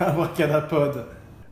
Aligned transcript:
Abracadapod. 0.00 1.06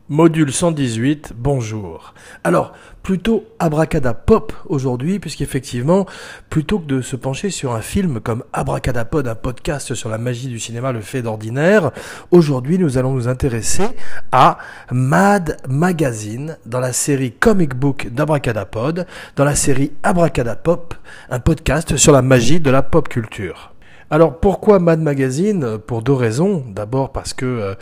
Module 0.07 0.51
118, 0.51 1.33
bonjour. 1.35 2.13
Alors, 2.43 2.73
plutôt 3.01 3.45
abracadapop 3.57 4.53
aujourd'hui, 4.67 5.17
puisqu'effectivement, 5.17 6.05
plutôt 6.51 6.77
que 6.77 6.85
de 6.85 7.01
se 7.01 7.15
pencher 7.15 7.49
sur 7.49 7.73
un 7.73 7.81
film 7.81 8.19
comme 8.19 8.43
Abracadapod, 8.53 9.27
un 9.27 9.33
podcast 9.33 9.95
sur 9.95 10.09
la 10.09 10.19
magie 10.19 10.47
du 10.47 10.59
cinéma, 10.59 10.91
le 10.91 11.01
fait 11.01 11.23
d'ordinaire, 11.23 11.89
aujourd'hui 12.29 12.77
nous 12.77 12.99
allons 12.99 13.13
nous 13.13 13.27
intéresser 13.27 13.87
à 14.31 14.59
Mad 14.91 15.57
Magazine 15.67 16.57
dans 16.67 16.79
la 16.79 16.93
série 16.93 17.31
Comic 17.31 17.73
Book 17.73 18.09
d'Abracadapod, 18.11 19.07
dans 19.35 19.43
la 19.43 19.55
série 19.55 19.91
Abracadapop, 20.03 20.93
un 21.31 21.39
podcast 21.39 21.97
sur 21.97 22.13
la 22.13 22.21
magie 22.21 22.59
de 22.59 22.69
la 22.69 22.83
pop 22.83 23.09
culture. 23.09 23.74
Alors 24.15 24.39
pourquoi 24.39 24.79
Mad 24.79 25.01
Magazine? 25.01 25.77
Pour 25.77 26.01
deux 26.01 26.13
raisons. 26.13 26.63
D'abord 26.69 27.11
parce 27.11 27.33
que 27.33 27.45
euh, 27.45 27.75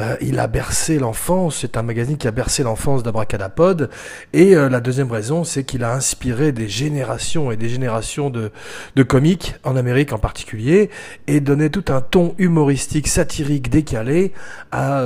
euh, 0.00 0.16
il 0.20 0.40
a 0.40 0.48
bercé 0.48 0.98
l'enfance, 0.98 1.58
c'est 1.60 1.76
un 1.76 1.82
magazine 1.82 2.16
qui 2.16 2.26
a 2.26 2.32
bercé 2.32 2.64
l'enfance 2.64 3.04
d'Abracadapod. 3.04 3.88
Et 4.32 4.56
euh, 4.56 4.68
la 4.68 4.80
deuxième 4.80 5.12
raison, 5.12 5.44
c'est 5.44 5.62
qu'il 5.62 5.84
a 5.84 5.92
inspiré 5.94 6.50
des 6.50 6.68
générations 6.68 7.52
et 7.52 7.56
des 7.56 7.68
générations 7.68 8.28
de, 8.28 8.50
comiques, 9.04 9.54
en 9.62 9.76
Amérique 9.76 10.12
en 10.12 10.18
particulier, 10.18 10.90
et 11.28 11.38
donné 11.38 11.70
tout 11.70 11.84
un 11.92 12.00
ton 12.00 12.34
humoristique, 12.38 13.06
satirique, 13.06 13.70
décalé 13.70 14.32
à 14.72 15.04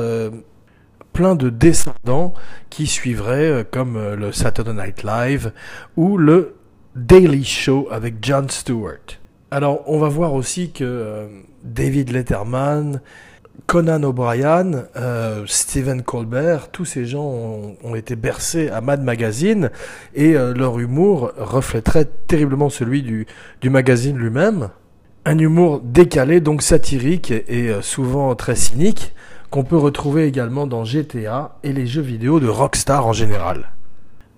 plein 1.12 1.34
de 1.34 1.50
descendants 1.50 2.32
qui 2.70 2.86
suivraient 2.86 3.66
comme 3.70 4.14
le 4.14 4.32
Saturday 4.32 4.72
Night 4.72 5.02
Live 5.02 5.52
ou 5.98 6.16
le 6.16 6.54
Daily 6.96 7.44
Show 7.44 7.88
avec 7.90 8.24
Jon 8.24 8.46
Stewart. 8.48 9.21
Alors, 9.52 9.82
on 9.84 9.98
va 9.98 10.08
voir 10.08 10.32
aussi 10.32 10.70
que 10.70 10.82
euh, 10.82 11.26
David 11.62 12.10
Letterman, 12.10 13.02
Conan 13.66 14.02
O'Brien, 14.02 14.86
euh, 14.96 15.44
Stephen 15.46 16.00
Colbert, 16.00 16.70
tous 16.70 16.86
ces 16.86 17.04
gens 17.04 17.76
ont, 17.84 17.94
été 17.94 18.16
bercés 18.16 18.70
à 18.70 18.80
Mad 18.80 19.02
Magazine 19.02 19.68
et 20.14 20.36
euh, 20.36 20.54
leur 20.54 20.78
humour 20.78 21.32
reflèterait 21.36 22.08
terriblement 22.28 22.70
celui 22.70 23.02
du 23.02 23.26
magazine 23.68 24.16
lui-même. 24.16 24.70
Un 25.26 25.36
humour 25.36 25.82
décalé, 25.84 26.40
donc 26.40 26.62
satirique 26.62 27.30
et 27.30 27.72
souvent 27.82 28.34
très 28.34 28.56
cynique, 28.56 29.12
qu'on 29.50 29.64
peut 29.64 29.76
retrouver 29.76 30.24
également 30.24 30.66
dans 30.66 30.86
GTA 30.86 31.58
et 31.62 31.74
les 31.74 31.86
jeux 31.86 32.00
vidéo 32.00 32.40
de 32.40 32.48
Rockstar 32.48 33.06
en 33.06 33.12
général. 33.12 33.66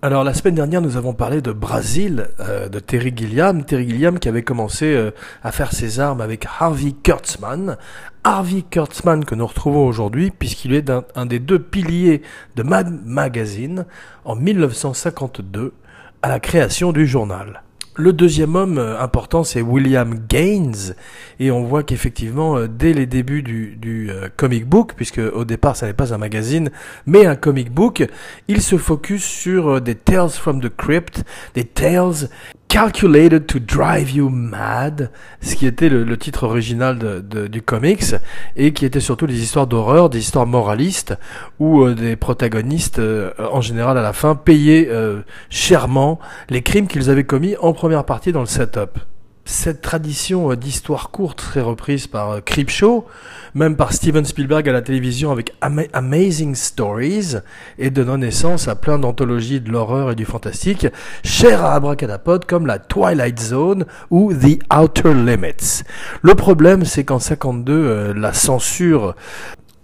Alors 0.05 0.23
la 0.23 0.35
semaine 0.35 0.55
dernière, 0.55 0.83
nous 0.83 0.99
avons 0.99 1.15
parlé 1.15 1.41
de 1.41 1.51
Brésil, 1.51 2.29
euh, 2.39 2.69
de 2.69 2.79
Terry 2.79 3.11
Gilliam. 3.17 3.65
Terry 3.65 3.89
Gilliam 3.89 4.19
qui 4.19 4.29
avait 4.29 4.43
commencé 4.43 4.95
euh, 4.95 5.13
à 5.43 5.51
faire 5.51 5.73
ses 5.73 5.99
armes 5.99 6.21
avec 6.21 6.45
Harvey 6.61 6.93
Kurtzman. 6.93 7.79
Harvey 8.23 8.61
Kurtzman 8.69 9.25
que 9.25 9.35
nous 9.35 9.47
retrouvons 9.47 9.87
aujourd'hui 9.87 10.31
puisqu'il 10.31 10.75
est 10.75 10.91
un, 10.91 11.05
un, 11.15 11.25
des 11.25 11.39
deux 11.39 11.59
piliers 11.59 12.21
de 12.55 12.63
Mad 12.63 12.93
Magazine 13.07 13.87
en 14.27 14.37
1952 14.37 15.73
à 16.21 16.29
la 16.29 16.39
création 16.39 16.93
du 16.93 17.07
journal. 17.07 17.64
Le 17.97 18.13
deuxième 18.13 18.57
homme 18.57 18.79
euh, 18.79 19.01
important, 19.01 19.45
c'est 19.45 19.63
William 19.63 20.17
Gaines, 20.29 20.97
et 21.39 21.53
on 21.53 21.63
voit 21.63 21.85
qu'effectivement, 21.85 22.57
euh, 22.57 22.67
dès 22.67 22.93
les 22.93 23.07
débuts 23.07 23.45
du, 23.45 24.11
euh, 24.11 24.29
comic 24.37 24.67
book, 24.67 24.95
puisque 24.97 25.21
au 25.21 25.45
départ, 25.45 25.77
ça 25.77 25.87
n'est 25.87 25.93
pas 25.93 26.13
un 26.13 26.19
magazine, 26.19 26.73
mais 27.07 27.25
un 27.25 27.37
comic 27.37 27.71
book, 27.71 28.05
il 28.49 28.63
se 28.63 28.79
focus 28.79 29.23
sur 29.23 29.81
des 29.81 29.95
tales 29.95 30.31
from 30.31 30.61
the 30.61 30.75
crypt, 30.77 31.23
des 31.55 31.63
tales 31.63 32.29
Calculated 32.75 33.47
to 33.47 33.61
Drive 33.61 34.11
You 34.11 34.29
Mad, 34.31 35.13
ce 35.41 35.55
qui 35.55 35.65
était 35.65 35.89
le, 35.89 36.17
titre 36.17 36.43
original 36.43 37.23
du 37.23 37.63
comics, 37.63 38.17
et 38.57 38.73
qui 38.73 38.85
était 38.85 38.99
surtout 38.99 39.29
des 39.29 39.41
histoires 39.41 39.69
d'horreur, 39.69 40.11
des 40.11 40.19
histoires 40.19 40.45
moralistes, 40.45 41.17
où 41.61 41.85
euh, 41.85 41.95
des 41.95 42.17
protagonistes, 42.17 42.99
euh, 42.99 43.31
en 43.39 43.61
général 43.61 43.97
à 43.97 44.03
la 44.03 44.13
fin, 44.13 44.35
payaient 44.35 44.89
euh, 44.91 45.21
chèrement 45.51 46.19
les 46.49 46.63
crimes 46.63 46.89
qu'ils 46.89 47.11
avaient 47.11 47.23
commis 47.23 47.55
en 47.61 47.75
première 47.75 48.03
partie 48.03 48.33
dans 48.33 48.41
le 48.41 48.47
setup 48.47 48.99
cette 49.45 49.83
tradition 49.83 50.51
euh, 50.51 50.57
d'histoire 50.57 51.11
courte 51.11 51.39
très 51.39 51.61
reprise 51.61 52.07
par 52.07 52.31
euh, 52.31 52.41
Creepshow, 52.41 53.07
même 53.55 53.77
par 53.77 53.93
Steven 53.93 54.25
Spielberg 54.25 54.69
à 54.69 54.73
la 54.73 54.83
télévision 54.83 55.31
avec 55.31 55.53
Amazing 55.61 56.55
Stories, 56.55 57.37
et 57.79 57.91
donnant 57.91 58.19
naissance 58.19 58.69
à 58.69 58.75
plein 58.75 58.99
d'anthologies 58.99 59.61
de 59.61 59.71
l'horreur 59.71 60.11
et 60.11 60.15
du 60.15 60.25
fantastique, 60.25 60.87
chères 61.25 61.65
à 61.65 61.75
Abracadapod 61.75 62.47
comme 62.47 62.67
la 62.67 62.79
Twilight 62.79 63.39
Zone 63.39 63.85
ou 64.11 64.33
The 64.33 64.59
Outer 64.75 65.15
Limits. 65.15 65.83
Le 66.23 66.35
problème, 66.35 66.85
c'est 66.85 67.05
qu'en 67.05 67.19
52, 67.19 67.73
euh, 67.73 68.15
la 68.15 68.33
censure 68.33 69.15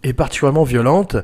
est 0.02 0.14
particulièrement 0.14 0.64
violente 0.64 1.16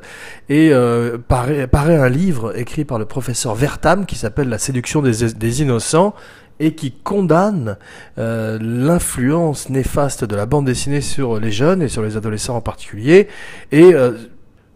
et 0.50 0.68
euh, 0.70 1.16
paraît, 1.16 1.96
un 1.96 2.08
livre 2.10 2.58
écrit 2.58 2.84
par 2.84 2.98
le 2.98 3.06
professeur 3.06 3.54
Vertam 3.54 4.04
qui 4.04 4.16
s'appelle 4.16 4.50
La 4.50 4.58
séduction 4.58 5.00
des 5.00 5.62
innocents 5.62 6.14
et 6.60 6.74
qui 6.74 6.92
condamne 6.92 7.76
euh, 8.18 8.58
l'influence 8.60 9.68
néfaste 9.68 10.24
de 10.24 10.36
la 10.36 10.46
bande 10.46 10.66
dessinée 10.66 11.00
sur 11.00 11.38
les 11.38 11.52
jeunes 11.52 11.82
et 11.82 11.88
sur 11.88 12.02
les 12.02 12.16
adolescents 12.16 12.56
en 12.56 12.60
particulier. 12.60 13.28
Et 13.72 13.94
euh, 13.94 14.12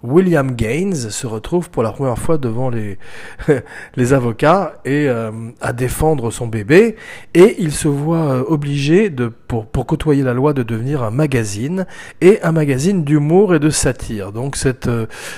William 0.02 0.52
Gaines 0.52 0.94
se 0.94 1.26
retrouve 1.26 1.68
pour 1.68 1.82
la 1.82 1.92
première 1.92 2.18
fois 2.18 2.38
devant 2.38 2.70
les, 2.70 2.98
les 3.96 4.12
avocats 4.14 4.80
et 4.86 5.08
euh, 5.08 5.30
à 5.60 5.74
défendre 5.74 6.30
son 6.30 6.46
bébé 6.46 6.96
et 7.34 7.56
il 7.58 7.72
se 7.72 7.88
voit 7.88 8.50
obligé 8.50 9.10
de 9.10 9.28
pour, 9.28 9.66
pour 9.66 9.86
côtoyer 9.86 10.22
la 10.22 10.32
loi 10.32 10.54
de 10.54 10.62
devenir 10.62 11.02
un 11.02 11.10
magazine 11.10 11.86
et 12.22 12.40
un 12.42 12.52
magazine 12.52 13.04
d'humour 13.04 13.54
et 13.54 13.58
de 13.58 13.68
satire. 13.68 14.32
Donc 14.32 14.56
cette 14.56 14.88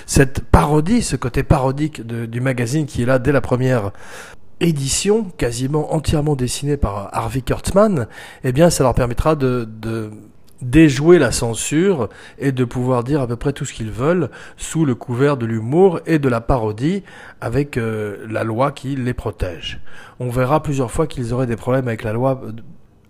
cette 0.06 0.44
parodie, 0.44 1.03
ce 1.03 1.16
côté 1.16 1.42
parodique 1.42 2.06
du 2.06 2.41
magazine 2.41 2.86
qui 2.86 3.03
est 3.03 3.06
là 3.06 3.19
dès 3.19 3.32
la 3.32 3.41
première 3.41 3.91
édition 4.62 5.24
quasiment 5.36 5.94
entièrement 5.94 6.36
dessinée 6.36 6.76
par 6.76 7.10
Harvey 7.12 7.40
Kurtzman, 7.40 8.06
eh 8.44 8.52
bien 8.52 8.70
ça 8.70 8.84
leur 8.84 8.94
permettra 8.94 9.34
de, 9.34 9.68
déjouer 10.62 11.18
la 11.18 11.32
censure 11.32 12.08
et 12.38 12.52
de 12.52 12.64
pouvoir 12.64 13.02
dire 13.02 13.20
à 13.20 13.26
peu 13.26 13.34
près 13.34 13.52
tout 13.52 13.64
ce 13.64 13.72
qu'ils 13.72 13.90
veulent 13.90 14.30
sous 14.56 14.84
le 14.84 14.94
couvert 14.94 15.36
de 15.36 15.44
l'humour 15.44 16.00
et 16.06 16.20
de 16.20 16.28
la 16.28 16.40
parodie 16.40 17.02
avec 17.40 17.76
euh, 17.76 18.24
la 18.30 18.44
loi 18.44 18.70
qui 18.70 18.94
les 18.94 19.12
protège. 19.12 19.80
On 20.20 20.30
verra 20.30 20.62
plusieurs 20.62 20.92
fois 20.92 21.08
qu'ils 21.08 21.34
auraient 21.34 21.48
des 21.48 21.56
problèmes 21.56 21.88
avec 21.88 22.04
la 22.04 22.12
loi 22.12 22.40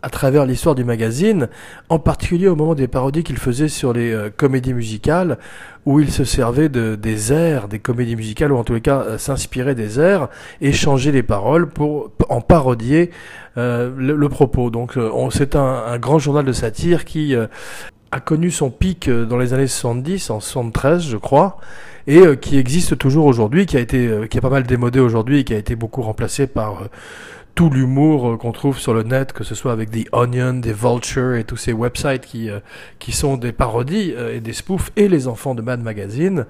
à 0.02 0.10
travers 0.10 0.44
l'histoire 0.46 0.74
du 0.74 0.84
magazine, 0.84 1.48
en 1.88 2.00
particulier 2.00 2.48
au 2.48 2.56
moment 2.56 2.74
des 2.74 2.88
parodies 2.88 3.22
qu'il 3.22 3.38
faisait 3.38 3.68
sur 3.68 3.92
les 3.92 4.12
euh, 4.12 4.30
comédies 4.36 4.74
musicales, 4.74 5.38
où 5.86 6.00
il 6.00 6.10
se 6.10 6.24
servait 6.24 6.68
de, 6.68 6.96
des 6.96 7.32
airs 7.32 7.68
des 7.68 7.78
comédies 7.78 8.16
musicales, 8.16 8.52
ou 8.52 8.56
en 8.56 8.64
tous 8.64 8.74
les 8.74 8.80
cas 8.80 9.00
euh, 9.02 9.18
s'inspirait 9.18 9.76
des 9.76 10.00
airs, 10.00 10.28
et 10.60 10.72
changeait 10.72 11.12
les 11.12 11.22
paroles 11.22 11.68
pour 11.68 12.10
en 12.28 12.40
parodier 12.40 13.10
euh, 13.56 13.90
le, 13.96 14.28
propos. 14.28 14.70
Donc 14.70 14.98
c'est 15.30 15.54
un, 15.54 15.84
un, 15.86 15.98
grand 15.98 16.19
journal 16.19 16.44
de 16.44 16.52
satire 16.52 17.04
qui 17.04 17.34
a 18.10 18.20
connu 18.20 18.50
son 18.50 18.70
pic 18.70 19.08
dans 19.08 19.38
les 19.38 19.54
années 19.54 19.66
70, 19.66 20.30
en 20.30 20.40
73 20.40 21.02
je 21.02 21.16
crois, 21.16 21.58
et 22.06 22.22
qui 22.40 22.58
existe 22.58 22.98
toujours 22.98 23.26
aujourd'hui, 23.26 23.66
qui 23.66 23.76
a 23.76 23.80
été, 23.80 24.26
qui 24.30 24.38
a 24.38 24.40
pas 24.40 24.50
mal 24.50 24.64
démodé 24.64 25.00
aujourd'hui, 25.00 25.44
qui 25.44 25.54
a 25.54 25.58
été 25.58 25.76
beaucoup 25.76 26.02
remplacé 26.02 26.46
par 26.46 26.88
tout 27.54 27.70
l'humour 27.70 28.30
euh, 28.32 28.36
qu'on 28.36 28.52
trouve 28.52 28.78
sur 28.78 28.94
le 28.94 29.02
net, 29.02 29.32
que 29.32 29.44
ce 29.44 29.54
soit 29.54 29.72
avec 29.72 29.90
The 29.90 30.08
Onion, 30.12 30.54
des 30.54 30.72
Vulture 30.72 31.34
et 31.34 31.44
tous 31.44 31.56
ces 31.56 31.72
websites 31.72 32.24
qui, 32.24 32.48
euh, 32.48 32.60
qui 32.99 33.12
sont 33.12 33.37
des 33.37 33.52
parodies 33.52 34.14
euh, 34.16 34.37
et 34.37 34.40
des 34.40 34.52
spoofs 34.52 34.90
et 34.96 35.08
les 35.08 35.28
enfants 35.28 35.54
de 35.54 35.62
Mad 35.62 35.82
Magazine. 35.82 36.46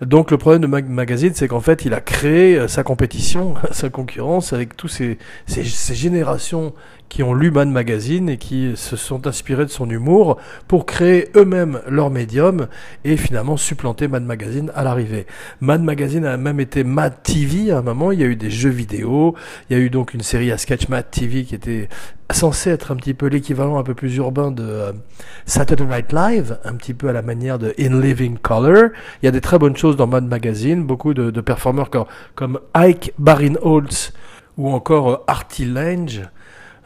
Donc 0.00 0.30
le 0.30 0.38
problème 0.38 0.62
de 0.62 0.66
Mad 0.66 0.88
Magazine, 0.88 1.32
c'est 1.34 1.48
qu'en 1.48 1.60
fait, 1.60 1.84
il 1.84 1.94
a 1.94 2.00
créé 2.00 2.68
sa 2.68 2.82
compétition, 2.82 3.54
sa 3.70 3.88
concurrence 3.88 4.52
avec 4.52 4.76
tous 4.76 4.88
ces, 4.88 5.18
ces, 5.46 5.64
ces 5.64 5.94
générations 5.94 6.74
qui 7.12 7.22
ont 7.22 7.34
lu 7.34 7.50
Man 7.50 7.70
Magazine 7.70 8.30
et 8.30 8.38
qui 8.38 8.72
se 8.74 8.96
sont 8.96 9.26
inspirés 9.26 9.66
de 9.66 9.70
son 9.70 9.90
humour 9.90 10.38
pour 10.66 10.86
créer 10.86 11.28
eux-mêmes 11.36 11.82
leur 11.86 12.08
médium 12.08 12.68
et 13.04 13.18
finalement 13.18 13.58
supplanter 13.58 14.08
Mad 14.08 14.24
Magazine 14.24 14.72
à 14.74 14.82
l'arrivée. 14.82 15.26
Mad 15.60 15.82
Magazine 15.82 16.24
a 16.24 16.38
même 16.38 16.58
été 16.58 16.84
Mad 16.84 17.22
TV 17.22 17.70
à 17.70 17.78
un 17.78 17.82
moment, 17.82 18.12
il 18.12 18.20
y 18.20 18.22
a 18.22 18.26
eu 18.26 18.34
des 18.34 18.48
jeux 18.48 18.70
vidéo, 18.70 19.34
il 19.68 19.76
y 19.76 19.78
a 19.78 19.82
eu 19.82 19.90
donc 19.90 20.14
une 20.14 20.22
série 20.22 20.50
à 20.50 20.56
sketch 20.56 20.88
Mad 20.88 21.10
TV 21.10 21.44
qui 21.44 21.54
était 21.54 21.90
censé 22.30 22.70
être 22.70 22.92
un 22.92 22.96
petit 22.96 23.12
peu 23.12 23.26
l'équivalent 23.26 23.78
un 23.78 23.82
peu 23.82 23.92
plus 23.92 24.16
urbain 24.16 24.50
de 24.50 24.62
euh, 24.62 24.92
Saturday 25.44 25.84
Night 25.84 26.14
Live, 26.14 26.56
un 26.64 26.76
petit 26.76 26.94
peu 26.94 27.10
à 27.10 27.12
la 27.12 27.20
manière 27.20 27.58
de 27.58 27.74
In 27.78 28.00
Living 28.00 28.38
Color. 28.38 28.88
Il 29.22 29.26
y 29.26 29.28
a 29.28 29.32
des 29.32 29.42
très 29.42 29.58
bonnes 29.58 29.76
choses 29.76 29.96
dans 29.96 30.06
Mad 30.06 30.24
Magazine, 30.24 30.86
beaucoup 30.86 31.12
de, 31.12 31.30
de 31.30 31.40
performeurs 31.42 31.90
comme, 31.90 32.06
comme 32.34 32.58
Ike 32.72 33.12
Barinholtz 33.18 34.14
ou 34.56 34.70
encore 34.70 35.10
euh, 35.10 35.16
Artie 35.26 35.66
Lange 35.66 36.22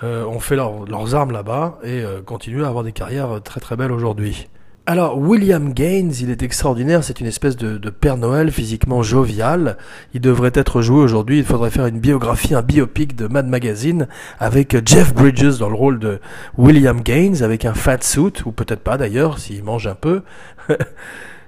euh, 0.03 0.25
ont 0.25 0.41
fait 0.41 0.57
leurs 0.57 1.15
armes 1.15 1.33
là-bas 1.33 1.79
et 1.83 2.03
euh, 2.03 2.21
continuent 2.23 2.65
à 2.65 2.69
avoir 2.69 2.85
des 2.85 2.93
carrières 2.93 3.41
très 3.43 3.61
très 3.61 3.77
belles 3.77 3.93
aujourd'hui. 3.93 4.49
Alors, 4.89 5.19
William 5.19 5.73
Gaines, 5.73 6.13
il 6.21 6.31
est 6.31 6.45
extraordinaire, 6.45 7.03
c'est 7.03 7.19
une 7.19 7.27
espèce 7.27 7.57
de, 7.57 7.77
de, 7.77 7.91
Père 7.91 8.17
Noël 8.17 8.53
physiquement 8.53 9.03
jovial. 9.03 9.79
Il 10.15 10.21
devrait 10.21 10.53
être 10.55 10.81
joué 10.81 10.99
aujourd'hui, 11.01 11.39
il 11.39 11.45
faudrait 11.45 11.71
faire 11.71 11.87
une 11.87 11.99
biographie, 11.99 12.55
un 12.55 12.63
biopic 12.63 13.17
de 13.17 13.27
Mad 13.27 13.49
Magazine 13.49 14.07
avec 14.39 14.77
Jeff 14.87 15.13
Bridges 15.13 15.59
dans 15.59 15.71
le 15.71 15.75
rôle 15.75 15.99
de 15.99 16.21
William 16.57 17.01
Gaines, 17.01 17.43
avec 17.43 17.65
un 17.65 17.75
fat 17.75 17.99
suit, 18.03 18.45
ou 18.45 18.53
peut-être 18.53 18.83
pas 18.83 18.97
d'ailleurs, 18.97 19.41
s'il 19.41 19.65
mange 19.65 19.89
un 19.89 19.97
peu. 19.97 20.23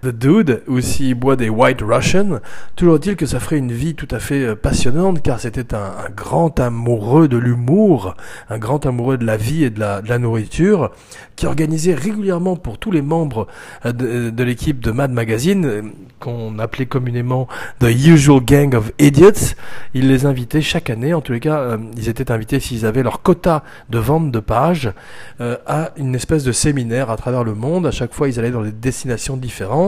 The 0.02 0.08
Dude, 0.08 0.62
ou 0.68 0.80
s'il 0.80 1.14
boit 1.14 1.36
des 1.36 1.48
White 1.48 1.82
Russian, 1.82 2.40
toujours 2.76 2.96
est-il 2.96 3.16
que 3.16 3.26
ça 3.26 3.40
ferait 3.40 3.58
une 3.58 3.72
vie 3.72 3.94
tout 3.94 4.08
à 4.10 4.20
fait 4.20 4.44
euh, 4.44 4.54
passionnante, 4.54 5.22
car 5.22 5.40
c'était 5.40 5.74
un, 5.74 5.92
grand 6.14 6.60
amoureux 6.60 7.28
de 7.28 7.36
l'humour, 7.36 8.14
un 8.48 8.58
grand 8.58 8.86
amoureux 8.86 9.18
de 9.18 9.24
la 9.24 9.36
vie 9.36 9.64
et 9.64 9.70
de 9.70 9.80
la, 9.80 10.18
nourriture, 10.18 10.90
qui 11.36 11.46
organisait 11.46 11.94
régulièrement 11.94 12.56
pour 12.56 12.78
tous 12.78 12.90
les 12.90 13.02
membres 13.02 13.46
euh, 13.86 13.92
de, 13.92 14.30
de 14.30 14.44
l'équipe 14.44 14.80
de 14.80 14.90
Mad 14.90 15.10
Magazine, 15.10 15.64
euh, 15.64 15.82
qu'on 16.20 16.58
appelait 16.58 16.86
communément 16.86 17.48
The 17.80 17.90
Usual 17.90 18.40
Gang 18.44 18.74
of 18.74 18.92
Idiots, 18.98 19.54
il 19.94 20.08
les 20.08 20.26
invitait 20.26 20.60
chaque 20.60 20.90
année, 20.90 21.14
en 21.14 21.20
tous 21.20 21.32
les 21.32 21.40
cas, 21.40 21.78
ils 21.96 22.08
étaient 22.08 22.32
invités 22.32 22.58
s'ils 22.58 22.86
avaient 22.86 23.04
leur 23.04 23.22
quota 23.22 23.62
de 23.90 23.98
vente 23.98 24.32
de 24.32 24.40
pages, 24.40 24.92
à 25.38 25.90
une 25.96 26.16
espèce 26.16 26.42
de 26.42 26.50
séminaire 26.50 27.10
à 27.10 27.16
travers 27.16 27.44
le 27.44 27.54
monde, 27.54 27.86
à 27.86 27.92
chaque 27.92 28.12
fois 28.12 28.28
ils 28.28 28.38
allaient 28.38 28.50
dans 28.50 28.62
des 28.62 28.72
destinations 28.72 29.36
différentes, 29.36 29.87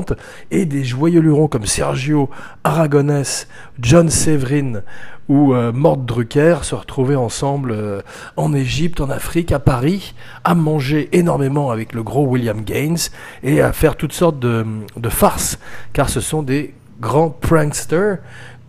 et 0.50 0.64
des 0.64 0.84
joyeux 0.84 1.20
lurons 1.20 1.48
comme 1.48 1.66
Sergio 1.66 2.30
Aragonès, 2.64 3.48
John 3.80 4.10
Severin 4.10 4.82
ou 5.28 5.54
euh, 5.54 5.70
Mort 5.72 5.96
Drucker 5.98 6.58
se 6.62 6.74
retrouvaient 6.74 7.14
ensemble 7.14 7.70
euh, 7.70 8.02
en 8.36 8.52
Égypte, 8.52 9.00
en 9.00 9.10
Afrique, 9.10 9.52
à 9.52 9.60
Paris, 9.60 10.14
à 10.42 10.56
manger 10.56 11.08
énormément 11.12 11.70
avec 11.70 11.92
le 11.92 12.02
gros 12.02 12.26
William 12.26 12.60
Gaines 12.62 12.98
et 13.44 13.60
à 13.60 13.72
faire 13.72 13.96
toutes 13.96 14.12
sortes 14.12 14.40
de, 14.40 14.66
de 14.96 15.08
farces, 15.08 15.58
car 15.92 16.08
ce 16.08 16.20
sont 16.20 16.42
des 16.42 16.74
grands 17.00 17.30
pranksters 17.30 18.18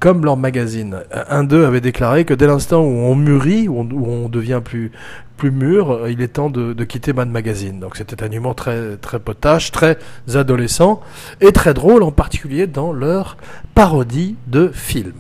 comme 0.02 0.26
leur 0.26 0.36
magazine. 0.36 1.04
Un 1.30 1.44
d'eux 1.44 1.64
avait 1.64 1.80
déclaré 1.80 2.26
que 2.26 2.34
dès 2.34 2.48
l'instant 2.48 2.82
où 2.82 2.90
on 2.90 3.16
mûrit, 3.16 3.70
où 3.70 3.78
on, 3.80 4.30
devient 4.30 4.60
plus, 4.66 4.92
plus 5.38 5.52
mûr, 5.52 6.10
il 6.10 6.22
est 6.22 6.34
temps 6.34 6.50
de, 6.50 6.74
de 6.74 6.84
quitter 6.84 7.14
Mad 7.14 7.30
Magazine. 7.30 7.80
Donc 7.80 7.96
c'était 7.96 8.24
un 8.24 8.32
humour 8.32 8.56
très, 8.56 8.98
très 8.98 9.20
potache, 9.20 9.72
très 9.72 10.00
adolescent 10.34 11.02
et 11.40 11.52
très 11.52 11.76
drôle, 11.76 12.02
en 12.02 12.12
particulier 12.12 12.66
dans 12.66 12.92
leur 12.92 13.38
parodie 13.76 14.38
de 14.48 14.72
films. 14.74 15.14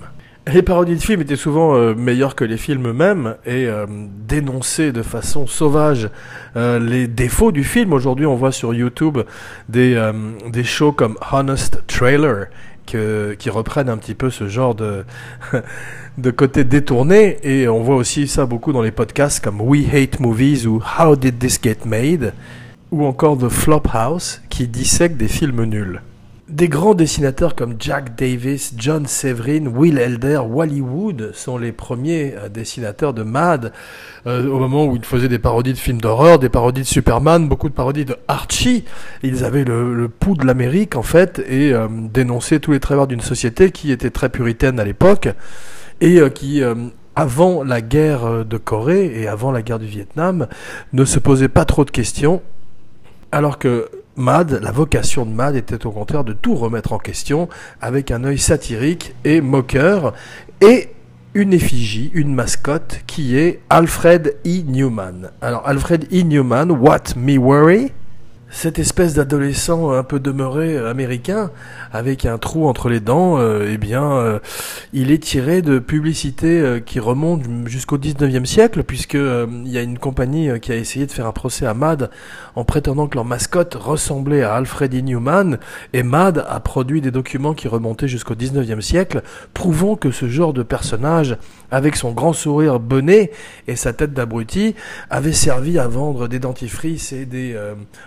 Les 0.51 0.63
parodies 0.63 0.95
de 0.95 1.01
films 1.01 1.22
étaient 1.22 1.36
souvent 1.36 1.75
euh, 1.75 1.94
meilleures 1.94 2.33
que 2.33 2.44
les 2.44 2.57
films 2.57 2.88
eux-mêmes 2.88 3.36
et 3.45 3.68
euh, 3.68 3.86
dénonçaient 4.28 4.92
de 4.92 5.04
façon 5.04 5.45
sauvage 5.45 6.10
euh, 6.56 6.80
les 6.80 7.07
défauts 7.07 7.51
du 7.51 7.63
film. 7.63 7.94
Aujourd'hui, 7.94 8.25
on 8.25 8.36
voit 8.36 8.51
sur 8.51 8.74
YouTube 8.74 9.19
des, 9.69 9.94
euh, 9.94 10.12
des 10.50 10.63
shows 10.63 10.94
comme 10.94 11.16
Honest 11.31 11.83
Trailer 11.86 12.48
que, 12.86 13.36
qui 13.38 13.50
reprennent 13.50 13.89
un 13.89 13.98
petit 13.98 14.13
peu 14.16 14.30
ce 14.30 14.48
genre 14.48 14.75
de, 14.75 15.06
de 16.18 16.31
côté 16.31 16.63
détourné. 16.63 17.38
Et 17.44 17.68
on 17.68 17.81
voit 17.81 17.95
aussi 17.95 18.28
ça 18.28 18.45
beaucoup 18.45 18.74
dans 18.74 18.81
les 18.81 18.92
podcasts 18.92 19.44
comme 19.44 19.62
We 19.62 19.86
Hate 19.94 20.19
Movies 20.19 20.66
ou 20.68 20.81
How 21.00 21.16
Did 21.16 21.39
This 21.39 21.60
Get 21.62 21.80
Made 21.86 22.33
ou 22.92 23.06
encore 23.06 23.38
The 23.38 23.50
Flophouse 23.50 24.42
qui 24.50 24.68
dissèque 24.68 25.18
des 25.18 25.28
films 25.28 25.63
nuls. 25.63 26.01
Des 26.51 26.68
grands 26.68 26.95
dessinateurs 26.95 27.56
comme 27.56 27.75
Jack 27.80 28.18
Davis, 28.18 28.74
John 28.75 29.07
Severin, 29.07 29.68
Will 29.68 29.98
Elder, 29.98 30.42
Wally 30.45 30.81
Wood 30.81 31.31
sont 31.33 31.57
les 31.57 31.71
premiers 31.71 32.36
euh, 32.36 32.50
dessinateurs 32.50 33.13
de 33.13 33.24
Mad 33.24 33.71
euh, 34.27 34.50
au 34.50 34.59
moment 34.59 34.86
où 34.86 34.98
ils 34.98 35.06
faisaient 35.06 35.30
des 35.30 35.39
parodies 35.39 35.71
de 35.71 35.77
films 35.77 36.01
d'horreur, 36.01 36.39
des 36.39 36.50
parodies 36.50 36.81
de 36.81 36.88
Superman, 36.88 37.48
beaucoup 37.48 37.69
de 37.69 37.74
parodies 37.74 38.03
de 38.03 38.18
Archie. 38.27 38.83
Ils 39.24 39.45
avaient 39.45 39.63
le, 39.63 40.09
pouls 40.09 40.36
de 40.36 40.45
l'Amérique 40.45 40.98
en 40.98 41.03
fait 41.03 41.39
et 41.48 41.71
euh, 41.71 41.88
dénonçaient 41.89 42.59
tous 42.59 42.74
les 42.74 42.81
travers 42.81 43.07
d'une 43.07 43.21
société 43.21 43.71
qui 43.71 43.89
était 43.89 44.09
très 44.09 44.27
puritaine 44.27 44.77
à 44.77 44.83
l'époque 44.83 45.30
et 46.01 46.19
qui 46.36 46.62
avant 47.15 47.63
la 47.63 47.80
guerre 47.80 48.44
de 48.44 48.57
Corée 48.57 49.21
et 49.21 49.27
avant 49.27 49.51
la 49.51 49.62
guerre 49.62 49.80
du 49.80 49.86
Vietnam 49.86 50.47
ne 50.92 51.06
se 51.06 51.19
posait 51.19 51.47
pas 51.47 51.63
trop 51.63 51.86
de 51.86 51.92
questions 51.92 52.42
alors 53.31 53.57
que 53.59 53.88
Mad, 54.17 54.59
la 54.61 54.71
vocation 54.71 55.25
de 55.25 55.31
Mad 55.31 55.55
était 55.55 55.85
au 55.85 55.91
contraire 55.91 56.25
de 56.25 56.33
tout 56.33 56.55
remettre 56.55 56.91
en 56.91 56.97
question 56.97 57.47
avec 57.79 58.11
un 58.11 58.25
œil 58.25 58.37
satirique 58.37 59.15
et 59.23 59.39
moqueur 59.39 60.13
et 60.59 60.89
une 61.33 61.53
effigie, 61.53 62.11
une 62.13 62.35
mascotte 62.35 63.01
qui 63.07 63.37
est 63.37 63.61
Alfred 63.69 64.35
E. 64.45 64.63
Newman. 64.67 65.31
Alors 65.41 65.65
Alfred 65.65 66.07
E. 66.11 66.23
Newman, 66.23 66.71
What 66.71 67.15
Me 67.15 67.37
Worry? 67.37 67.91
Cette 68.53 68.79
espèce 68.79 69.13
d'adolescent 69.13 69.91
un 69.91 70.03
peu 70.03 70.19
demeuré 70.19 70.77
américain 70.77 71.51
avec 71.93 72.25
un 72.25 72.37
trou 72.37 72.67
entre 72.67 72.89
les 72.89 72.99
dents, 72.99 73.39
euh, 73.39 73.69
eh 73.71 73.77
bien, 73.77 74.11
euh, 74.11 74.39
il 74.91 75.09
est 75.09 75.23
tiré 75.23 75.61
de 75.61 75.79
publicités 75.79 76.59
euh, 76.59 76.79
qui 76.81 76.99
remontent 76.99 77.49
jusqu'au 77.65 77.97
19e 77.97 78.45
siècle, 78.45 78.83
puisque 78.83 79.13
il 79.13 79.69
y 79.69 79.77
a 79.77 79.81
une 79.81 79.97
compagnie 79.97 80.59
qui 80.59 80.73
a 80.73 80.75
essayé 80.75 81.05
de 81.05 81.11
faire 81.13 81.27
un 81.27 81.31
procès 81.31 81.65
à 81.65 81.73
Mad 81.73 82.09
en 82.56 82.63
prétendant 82.63 83.07
que 83.07 83.15
leur 83.15 83.25
mascotte 83.25 83.75
ressemblait 83.75 84.44
à 84.44 84.56
Alfred 84.56 84.94
E. 84.94 85.57
Et 85.94 86.03
Mad 86.03 86.45
a 86.48 86.59
produit 86.59 87.01
des 87.01 87.12
documents 87.12 87.53
qui 87.53 87.68
remontaient 87.68 88.07
jusqu'au 88.07 88.36
19e 88.36 88.81
siècle, 88.81 89.21
prouvant 89.53 89.95
que 89.95 90.12
ce 90.12 90.27
genre 90.27 90.53
de 90.53 90.63
personnage, 90.63 91.38
avec 91.71 91.95
son 91.95 92.12
grand 92.12 92.33
sourire 92.33 92.80
bonnet 92.80 93.31
et 93.68 93.75
sa 93.75 93.94
tête 93.94 94.13
d'abruti, 94.13 94.75
avait 95.09 95.31
servi 95.33 95.80
à 95.80 95.88
vendre 95.88 96.27
des 96.27 96.39
dentifrices 96.39 97.13
et 97.13 97.25
des 97.25 97.57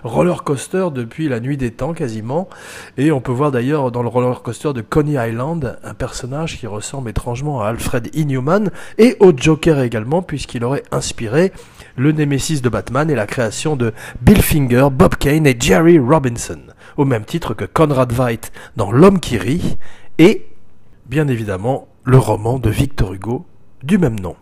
roller 0.03 0.45
coaster 0.45 0.89
depuis 0.95 1.29
la 1.29 1.41
nuit 1.41 1.57
des 1.57 1.71
temps 1.71 1.95
quasiment. 1.95 2.49
Et 2.97 3.13
on 3.13 3.21
peut 3.21 3.33
voir 3.33 3.51
d'ailleurs 3.51 3.91
dans 3.91 4.03
le 4.03 4.09
roller 4.09 4.43
coaster 4.43 4.73
de 4.73 4.81
Coney 4.81 5.17
Island 5.29 5.79
un 5.83 5.95
personnage 5.95 6.59
qui 6.59 6.67
ressemble 6.67 7.11
étrangement 7.11 7.63
à 7.63 7.69
Alfred 7.69 8.11
E. 8.15 8.23
Newman 8.25 8.71
et 8.99 9.17
au 9.21 9.33
Joker 9.37 9.81
également 9.81 10.23
puisqu'il 10.23 10.65
aurait 10.65 10.83
inspiré 10.91 11.53
le 11.97 12.13
Némésis 12.13 12.63
de 12.63 12.69
Batman 12.69 13.11
et 13.11 13.15
la 13.15 13.27
création 13.27 13.77
de 13.77 13.93
Bill 14.21 14.43
Finger, 14.43 14.89
Bob 14.93 15.17
Kane 15.17 15.47
et 15.47 15.57
Jerry 15.59 15.99
Robinson, 15.99 16.61
au 16.97 17.05
même 17.05 17.25
titre 17.25 17.55
que 17.55 17.65
Conrad 17.65 18.13
Veidt 18.13 18.51
dans 18.77 18.93
L'homme 18.93 19.21
qui 19.21 19.39
rit 19.39 19.77
et 20.19 20.47
bien 21.07 21.29
évidemment 21.29 21.89
le 22.05 22.19
roman 22.19 22.59
de 22.59 22.71
Victor 22.71 23.15
Hugo 23.15 23.47
du 23.83 23.99
même 23.99 24.19
nom. 24.21 24.37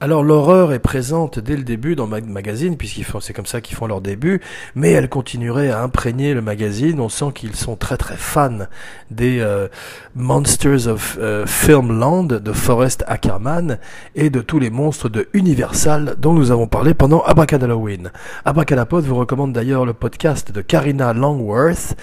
Alors 0.00 0.22
l'horreur 0.22 0.72
est 0.72 0.78
présente 0.78 1.40
dès 1.40 1.56
le 1.56 1.64
début 1.64 1.96
dans 1.96 2.06
Mag 2.06 2.24
Magazine, 2.24 2.76
puisqu'ils 2.76 3.02
font, 3.02 3.18
c'est 3.18 3.32
comme 3.32 3.46
ça 3.46 3.60
qu'ils 3.60 3.76
font 3.76 3.88
leur 3.88 4.00
début, 4.00 4.40
mais 4.76 4.92
elle 4.92 5.08
continuerait 5.08 5.70
à 5.70 5.82
imprégner 5.82 6.34
le 6.34 6.40
magazine. 6.40 7.00
On 7.00 7.08
sent 7.08 7.32
qu'ils 7.34 7.56
sont 7.56 7.74
très 7.74 7.96
très 7.96 8.16
fans 8.16 8.66
des 9.10 9.40
euh, 9.40 9.66
Monsters 10.14 10.86
of 10.86 11.18
euh, 11.20 11.46
Filmland 11.46 12.28
de 12.28 12.52
Forrest 12.52 13.02
Ackerman 13.08 13.78
et 14.14 14.30
de 14.30 14.40
tous 14.40 14.60
les 14.60 14.70
monstres 14.70 15.08
de 15.08 15.28
Universal 15.32 16.14
dont 16.16 16.32
nous 16.32 16.52
avons 16.52 16.68
parlé 16.68 16.94
pendant 16.94 17.22
Abracadalloween. 17.22 18.12
Abracadapod 18.44 19.02
vous 19.04 19.16
recommande 19.16 19.52
d'ailleurs 19.52 19.84
le 19.84 19.94
podcast 19.94 20.52
de 20.52 20.60
Karina 20.60 21.12
Longworth. 21.12 21.96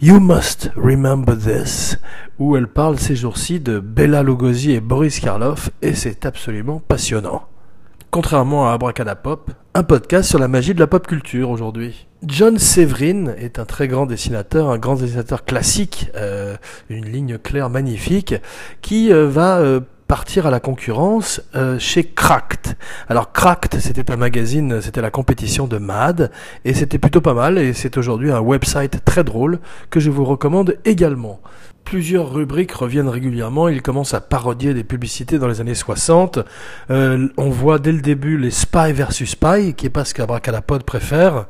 You 0.00 0.20
Must 0.20 0.70
Remember 0.76 1.36
This, 1.36 1.98
où 2.38 2.56
elle 2.56 2.68
parle 2.68 3.00
ces 3.00 3.16
jours-ci 3.16 3.58
de 3.58 3.80
Bella 3.80 4.22
Lugosi 4.22 4.70
et 4.70 4.80
Boris 4.80 5.18
Karloff, 5.18 5.70
et 5.82 5.96
c'est 5.96 6.24
absolument 6.24 6.80
passionnant. 6.86 7.48
Contrairement 8.12 8.68
à 8.68 8.74
Abracadapop, 8.74 9.50
un 9.74 9.82
podcast 9.82 10.28
sur 10.28 10.38
la 10.38 10.46
magie 10.46 10.72
de 10.72 10.78
la 10.78 10.86
pop 10.86 11.04
culture 11.04 11.50
aujourd'hui. 11.50 12.06
John 12.24 12.60
Severin 12.60 13.34
est 13.38 13.58
un 13.58 13.64
très 13.64 13.88
grand 13.88 14.06
dessinateur, 14.06 14.70
un 14.70 14.78
grand 14.78 14.94
dessinateur 14.94 15.44
classique, 15.44 16.12
euh, 16.14 16.56
une 16.88 17.06
ligne 17.06 17.36
claire 17.36 17.68
magnifique, 17.68 18.36
qui 18.82 19.12
euh, 19.12 19.28
va 19.28 19.58
euh, 19.58 19.80
partir 20.08 20.46
à 20.46 20.50
la 20.50 20.58
concurrence 20.58 21.42
euh, 21.54 21.78
chez 21.78 22.02
Cracked. 22.02 22.76
Alors 23.08 23.30
Cracked, 23.30 23.78
c'était 23.78 24.10
un 24.10 24.16
magazine, 24.16 24.80
c'était 24.80 25.02
la 25.02 25.10
compétition 25.10 25.66
de 25.66 25.76
Mad, 25.76 26.32
et 26.64 26.72
c'était 26.72 26.98
plutôt 26.98 27.20
pas 27.20 27.34
mal, 27.34 27.58
et 27.58 27.74
c'est 27.74 27.98
aujourd'hui 27.98 28.32
un 28.32 28.40
website 28.40 29.04
très 29.04 29.22
drôle 29.22 29.60
que 29.90 30.00
je 30.00 30.10
vous 30.10 30.24
recommande 30.24 30.76
également. 30.86 31.40
Plusieurs 31.84 32.32
rubriques 32.32 32.72
reviennent 32.72 33.08
régulièrement, 33.08 33.68
il 33.68 33.82
commence 33.82 34.14
à 34.14 34.20
parodier 34.20 34.72
des 34.72 34.84
publicités 34.84 35.38
dans 35.38 35.46
les 35.46 35.60
années 35.60 35.74
60. 35.74 36.38
Euh, 36.90 37.28
on 37.36 37.50
voit 37.50 37.78
dès 37.78 37.92
le 37.92 38.00
début 38.00 38.38
les 38.38 38.50
Spy 38.50 38.92
versus 38.92 39.30
Spy, 39.30 39.74
qui 39.74 39.86
est 39.86 39.90
pas 39.90 40.06
ce 40.06 40.14
qu'Abracadapod 40.14 40.84
préfère 40.84 41.46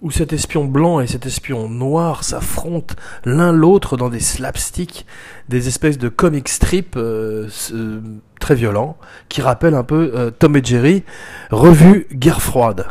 où 0.00 0.10
cet 0.10 0.32
espion 0.32 0.64
blanc 0.64 1.00
et 1.00 1.06
cet 1.06 1.26
espion 1.26 1.68
noir 1.68 2.22
s'affrontent 2.22 2.94
l'un 3.24 3.52
l'autre 3.52 3.96
dans 3.96 4.08
des 4.08 4.20
slapsticks, 4.20 5.06
des 5.48 5.68
espèces 5.68 5.98
de 5.98 6.08
comic 6.08 6.48
strips 6.48 6.96
euh, 6.96 7.48
euh, 7.72 8.00
très 8.40 8.54
violents, 8.54 8.96
qui 9.28 9.42
rappellent 9.42 9.74
un 9.74 9.84
peu 9.84 10.12
euh, 10.14 10.30
Tom 10.30 10.56
et 10.56 10.62
Jerry, 10.62 11.04
revue 11.50 12.06
Guerre 12.12 12.42
froide. 12.42 12.86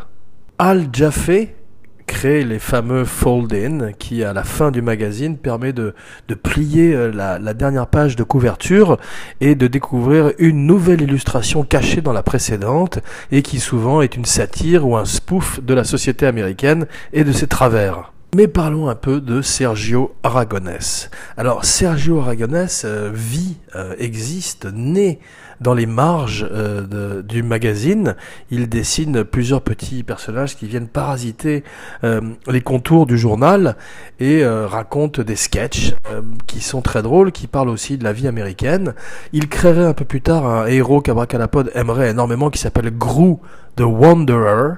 Al 0.60 0.88
Jaffe 0.92 1.30
crée 2.08 2.44
les 2.44 2.58
fameux 2.58 3.06
fold-in 3.06 3.92
qui, 4.00 4.24
à 4.24 4.34
la 4.34 4.44
fin 4.44 4.72
du 4.72 4.82
magazine, 4.82 5.38
permet 5.38 5.74
de, 5.74 5.94
de 6.28 6.34
plier 6.34 7.12
la, 7.14 7.38
la, 7.38 7.54
dernière 7.54 7.88
page 7.88 8.16
de 8.16 8.24
couverture 8.24 8.98
et 9.42 9.54
de 9.54 9.68
découvrir 9.68 10.32
une 10.40 10.66
nouvelle 10.66 11.02
illustration 11.02 11.64
cachée 11.64 12.02
dans 12.02 12.14
la 12.14 12.24
précédente 12.24 13.00
et 13.32 13.44
qui 13.44 13.60
souvent 13.60 14.02
est 14.02 14.16
une 14.16 14.26
satire 14.26 14.88
ou 14.88 14.98
un 14.98 15.06
spoof 15.06 15.62
de 15.62 15.74
la 15.74 15.84
société 15.84 16.26
américaine 16.26 16.88
et 17.14 17.24
de 17.24 17.32
ses 17.32 17.48
travers. 17.48 18.14
Mais 18.36 18.48
parlons 18.48 18.90
un 18.90 18.96
peu 18.96 19.22
de 19.22 19.42
Sergio 19.42 20.14
Aragonés. 20.22 21.08
Alors 21.38 21.64
Sergio 21.64 22.20
Aragonés 22.20 22.84
euh, 22.84 23.10
vit, 23.14 23.56
euh, 23.76 23.96
existe, 24.00 24.68
naît 24.74 25.20
dans 25.62 25.74
les 25.74 25.86
marges 25.86 26.48
euh, 26.52 27.22
du 27.22 27.44
magazine. 27.44 28.16
Il 28.52 28.70
dessine 28.70 29.24
plusieurs 29.24 29.62
petits 29.62 30.04
personnages 30.04 30.56
qui 30.56 30.68
viennent 30.68 30.88
parasiter 30.88 31.64
les 32.04 32.62
contours 32.62 33.06
du 33.06 33.18
journal 33.18 33.76
et 34.20 34.46
raconte 34.46 35.20
des 35.20 35.36
sketchs 35.36 35.94
qui 36.46 36.62
sont 36.62 36.82
très 36.82 37.02
drôles, 37.02 37.32
qui 37.32 37.48
parlent 37.48 37.70
aussi 37.70 37.98
de 37.98 38.04
la 38.04 38.14
vie 38.14 38.28
américaine. 38.28 38.94
Il 39.34 39.48
créerait 39.50 39.86
un 39.86 39.94
peu 39.94 40.06
plus 40.06 40.22
tard 40.22 40.46
un 40.46 40.66
héros 40.68 41.02
qu'Abracadapod 41.02 41.72
aimerait 41.76 42.10
énormément 42.10 42.50
qui 42.50 42.60
s'appelle 42.60 42.92
Gru 42.92 43.38
The 43.76 43.82
Wanderer, 43.82 44.76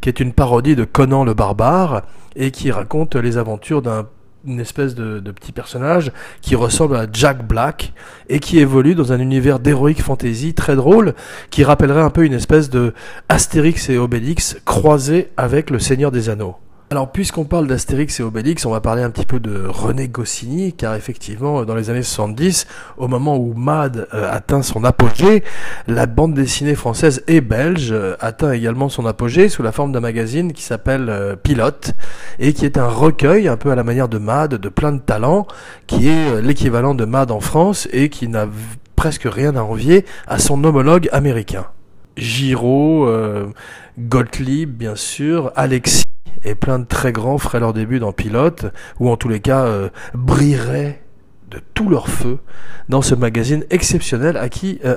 qui 0.00 0.08
est 0.08 0.20
une 0.20 0.32
parodie 0.32 0.76
de 0.76 0.84
Conan 0.84 1.24
le 1.24 1.34
barbare 1.34 2.02
et 2.36 2.50
qui 2.50 2.70
raconte 2.70 3.16
les 3.16 3.38
aventures 3.38 3.82
d'un 3.82 4.06
une 4.46 4.60
espèce 4.60 4.94
de, 4.94 5.20
petit 5.32 5.52
personnage 5.52 6.12
qui 6.40 6.54
ressemble 6.54 6.96
à 6.96 7.06
Jack 7.12 7.46
Black 7.46 7.92
et 8.28 8.38
qui 8.38 8.58
évolue 8.58 8.94
dans 8.94 9.12
un 9.12 9.18
univers 9.18 9.58
d'héroïque 9.58 10.02
fantasy 10.02 10.54
très 10.54 10.76
drôle 10.76 11.14
qui 11.50 11.64
rappellerait 11.64 12.02
un 12.02 12.10
peu 12.10 12.24
une 12.24 12.34
espèce 12.34 12.70
de 12.70 12.94
Astérix 13.28 13.88
et 13.88 13.98
Obélix 13.98 14.56
croisé 14.64 15.30
avec 15.36 15.70
le 15.70 15.78
Seigneur 15.78 16.10
des 16.10 16.28
Anneaux. 16.28 16.56
Alors, 16.92 17.10
puisqu'on 17.10 17.46
parle 17.46 17.68
d'Astérix 17.68 18.20
et 18.20 18.22
Obélix, 18.22 18.66
on 18.66 18.70
va 18.70 18.82
parler 18.82 19.02
un 19.02 19.08
petit 19.08 19.24
peu 19.24 19.40
de 19.40 19.64
René 19.66 20.08
Goscinny, 20.08 20.74
car 20.74 20.94
effectivement, 20.94 21.64
dans 21.64 21.74
les 21.74 21.88
années 21.88 22.02
70, 22.02 22.66
au 22.98 23.08
moment 23.08 23.38
où 23.38 23.54
Mad 23.54 24.08
euh, 24.12 24.30
atteint 24.30 24.60
son 24.60 24.84
apogée, 24.84 25.42
la 25.86 26.04
bande 26.04 26.34
dessinée 26.34 26.74
française 26.74 27.24
et 27.28 27.40
belge 27.40 27.92
euh, 27.92 28.14
atteint 28.20 28.52
également 28.52 28.90
son 28.90 29.06
apogée 29.06 29.48
sous 29.48 29.62
la 29.62 29.72
forme 29.72 29.90
d'un 29.90 30.00
magazine 30.00 30.52
qui 30.52 30.62
s'appelle 30.62 31.08
euh, 31.08 31.34
Pilote, 31.34 31.94
et 32.38 32.52
qui 32.52 32.66
est 32.66 32.76
un 32.76 32.88
recueil, 32.88 33.48
un 33.48 33.56
peu 33.56 33.70
à 33.70 33.74
la 33.74 33.84
manière 33.84 34.10
de 34.10 34.18
Mad, 34.18 34.56
de 34.56 34.68
plein 34.68 34.92
de 34.92 35.00
talents, 35.00 35.46
qui 35.86 36.10
est 36.10 36.42
l'équivalent 36.42 36.94
de 36.94 37.06
Mad 37.06 37.30
en 37.30 37.40
France, 37.40 37.88
et 37.94 38.10
qui 38.10 38.28
n'a 38.28 38.46
presque 38.96 39.24
rien 39.24 39.56
à 39.56 39.62
envier 39.62 40.04
à 40.26 40.38
son 40.38 40.62
homologue 40.62 41.08
américain. 41.10 41.64
Giraud, 42.18 43.10
Gottlieb, 43.98 44.68
bien 44.68 44.94
sûr, 44.94 45.50
Alexis, 45.56 46.04
et 46.44 46.54
plein 46.54 46.78
de 46.78 46.84
très 46.84 47.12
grands 47.12 47.38
feraient 47.38 47.60
leur 47.60 47.72
début 47.72 47.98
dans 47.98 48.12
Pilote, 48.12 48.66
ou 49.00 49.10
en 49.10 49.16
tous 49.16 49.28
les 49.28 49.40
cas 49.40 49.64
euh, 49.64 49.88
brilleraient 50.14 51.02
de 51.50 51.60
tout 51.74 51.88
leur 51.88 52.08
feu 52.08 52.38
dans 52.88 53.02
ce 53.02 53.14
magazine 53.14 53.64
exceptionnel 53.70 54.36
à 54.36 54.48
qui 54.48 54.80
euh, 54.84 54.96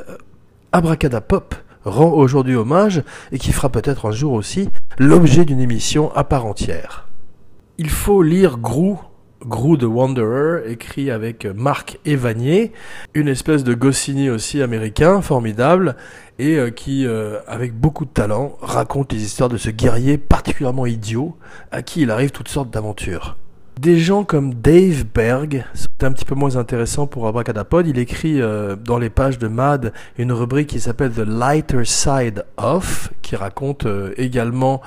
rend 1.83 2.09
aujourd'hui 2.11 2.55
hommage 2.55 3.03
et 3.31 3.39
qui 3.39 3.51
fera 3.51 3.69
peut-être 3.69 4.07
un 4.07 4.11
jour 4.11 4.33
aussi 4.33 4.69
l'objet 4.97 5.45
d'une 5.45 5.59
émission 5.59 6.13
à 6.15 6.23
part 6.23 6.45
entière. 6.45 7.07
Il 7.77 7.89
faut 7.89 8.23
lire 8.23 8.57
Grou 8.57 8.99
Grou 9.45 9.77
the 9.77 9.83
Wanderer, 9.83 10.71
écrit 10.71 11.11
avec 11.11 11.45
Marc 11.45 11.99
Evanier, 12.05 12.71
une 13.13 13.27
espèce 13.27 13.63
de 13.63 13.75
Goscinny 13.75 14.29
aussi 14.29 14.61
américain, 14.61 15.21
formidable, 15.21 15.95
et 16.39 16.57
euh, 16.57 16.71
qui, 16.71 17.05
euh, 17.05 17.39
avec 17.47 17.73
beaucoup 17.73 18.05
de 18.05 18.09
talent, 18.09 18.57
raconte 18.61 19.13
les 19.13 19.23
histoires 19.23 19.49
de 19.49 19.57
ce 19.57 19.69
guerrier 19.69 20.17
particulièrement 20.17 20.85
idiot, 20.85 21.37
à 21.71 21.83
qui 21.83 22.01
il 22.01 22.11
arrive 22.11 22.31
toutes 22.31 22.49
sortes 22.49 22.71
d'aventures. 22.71 23.37
Des 23.79 23.97
gens 23.99 24.23
comme 24.23 24.53
Dave 24.53 25.03
Berg, 25.13 25.65
c'est 25.73 26.03
un 26.03 26.11
petit 26.13 26.23
peu 26.23 26.33
moins 26.33 26.55
intéressant 26.55 27.07
pour 27.07 27.27
Abracadapod, 27.27 27.85
il 27.85 27.99
écrit 27.99 28.41
euh, 28.41 28.75
dans 28.75 28.97
les 28.97 29.09
pages 29.09 29.37
de 29.37 29.47
Mad 29.47 29.91
une 30.17 30.31
rubrique 30.31 30.67
qui 30.69 30.79
s'appelle 30.79 31.11
The 31.11 31.27
Lighter 31.27 31.83
Side 31.83 32.45
Of, 32.57 33.11
qui 33.21 33.35
raconte 33.35 33.85
également 34.17 34.81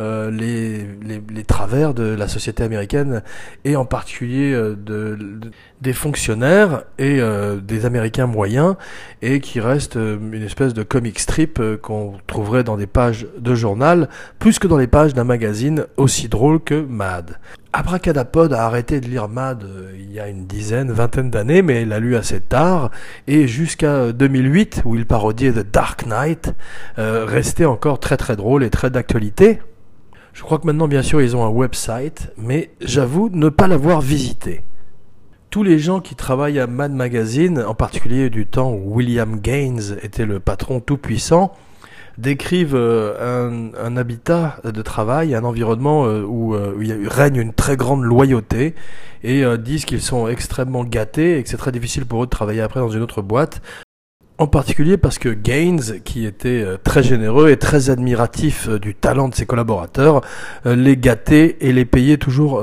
euh, 0.00 0.28
les, 0.28 0.88
les, 1.06 1.44
travers 1.44 1.94
de 1.94 2.02
la 2.02 2.26
société 2.26 2.64
américaine 2.64 3.22
et 3.64 3.76
en 3.76 3.84
particulier 3.84 4.52
euh, 4.52 4.74
de, 4.74 5.16
des 5.82 5.92
fonctionnaires 5.92 6.82
et 6.98 7.20
euh, 7.20 7.60
des 7.60 7.86
Américains 7.86 8.26
moyens 8.26 8.74
et 9.22 9.38
qui 9.38 9.60
reste 9.60 9.94
une 9.94 10.42
espèce 10.42 10.74
de 10.74 10.82
comic 10.82 11.20
strip 11.20 11.62
qu'on 11.80 12.14
trouverait 12.26 12.64
dans 12.64 12.76
des 12.76 12.88
pages 12.88 13.28
de 13.38 13.54
journal 13.54 14.08
plus 14.40 14.58
que 14.58 14.66
dans 14.66 14.78
les 14.78 14.88
pages 14.88 15.14
d'un 15.14 15.22
magazine 15.22 15.86
aussi 15.96 16.28
drôle 16.28 16.58
que 16.58 16.74
Mad. 16.74 17.38
Abracadapod 17.76 18.52
a 18.52 18.66
arrêté 18.66 19.00
de 19.00 19.08
lire 19.08 19.28
Mad 19.28 19.66
il 19.98 20.12
y 20.12 20.20
a 20.20 20.28
une 20.28 20.46
dizaine, 20.46 20.92
vingtaine 20.92 21.28
d'années, 21.28 21.60
mais 21.60 21.82
il 21.82 21.88
l'a 21.88 21.98
lu 21.98 22.14
assez 22.14 22.40
tard, 22.40 22.92
et 23.26 23.48
jusqu'à 23.48 24.12
2008, 24.12 24.82
où 24.84 24.94
il 24.94 25.06
parodiait 25.06 25.50
The 25.50 25.72
Dark 25.72 26.06
Knight, 26.06 26.54
restait 26.96 27.64
encore 27.64 27.98
très 27.98 28.16
très 28.16 28.36
drôle 28.36 28.62
et 28.62 28.70
très 28.70 28.90
d'actualité. 28.90 29.58
Je 30.34 30.42
crois 30.42 30.60
que 30.60 30.66
maintenant, 30.68 30.86
bien 30.86 31.02
sûr, 31.02 31.20
ils 31.20 31.36
ont 31.36 31.44
un 31.44 31.48
website, 31.48 32.32
mais 32.38 32.70
j'avoue 32.80 33.28
ne 33.32 33.48
pas 33.48 33.66
l'avoir 33.66 34.00
visité. 34.00 34.62
Tous 35.50 35.64
les 35.64 35.80
gens 35.80 36.00
qui 36.00 36.14
travaillent 36.14 36.60
à 36.60 36.68
Mad 36.68 36.92
Magazine, 36.92 37.60
en 37.60 37.74
particulier 37.74 38.30
du 38.30 38.46
temps 38.46 38.72
où 38.72 38.94
William 38.94 39.40
Gaines 39.40 39.98
était 40.00 40.26
le 40.26 40.38
patron 40.38 40.78
tout-puissant, 40.78 41.52
décrivent 42.18 42.74
euh, 42.74 43.70
un, 43.78 43.96
habitat 43.96 44.58
de 44.64 44.82
travail, 44.82 45.34
un 45.34 45.44
environnement 45.44 46.06
euh, 46.06 46.22
où, 46.22 46.54
euh, 46.54 46.74
où, 46.76 46.82
il 46.82 47.08
règne 47.08 47.36
une 47.36 47.52
très 47.52 47.76
grande 47.76 48.02
loyauté 48.02 48.74
et 49.22 49.42
disent 49.56 49.86
qu'ils 49.86 50.02
sont 50.02 50.28
extrêmement 50.28 50.84
gâtés 50.84 51.38
et 51.38 51.42
que 51.42 51.48
c'est 51.48 51.56
très 51.56 51.72
difficile 51.72 52.04
pour 52.04 52.22
eux 52.22 52.26
de 52.26 52.30
travailler 52.30 52.60
après 52.60 52.80
dans 52.80 52.90
une 52.90 53.00
autre 53.00 53.22
boîte 53.22 53.62
en 54.36 54.46
particulier 54.46 54.98
parce 54.98 55.18
que 55.18 55.30
Gaines, 55.30 56.02
qui 56.04 56.26
était 56.26 56.62
très 56.84 57.02
généreux 57.02 57.48
et 57.48 57.56
très 57.56 57.88
admiratif 57.88 58.68
du 58.68 58.94
talent 58.94 59.30
de 59.30 59.34
ses 59.34 59.46
collaborateurs, 59.46 60.20
les 60.66 60.98
gâtait 60.98 61.56
et 61.60 61.72
les 61.72 61.86
payait 61.86 62.18
toujours 62.18 62.62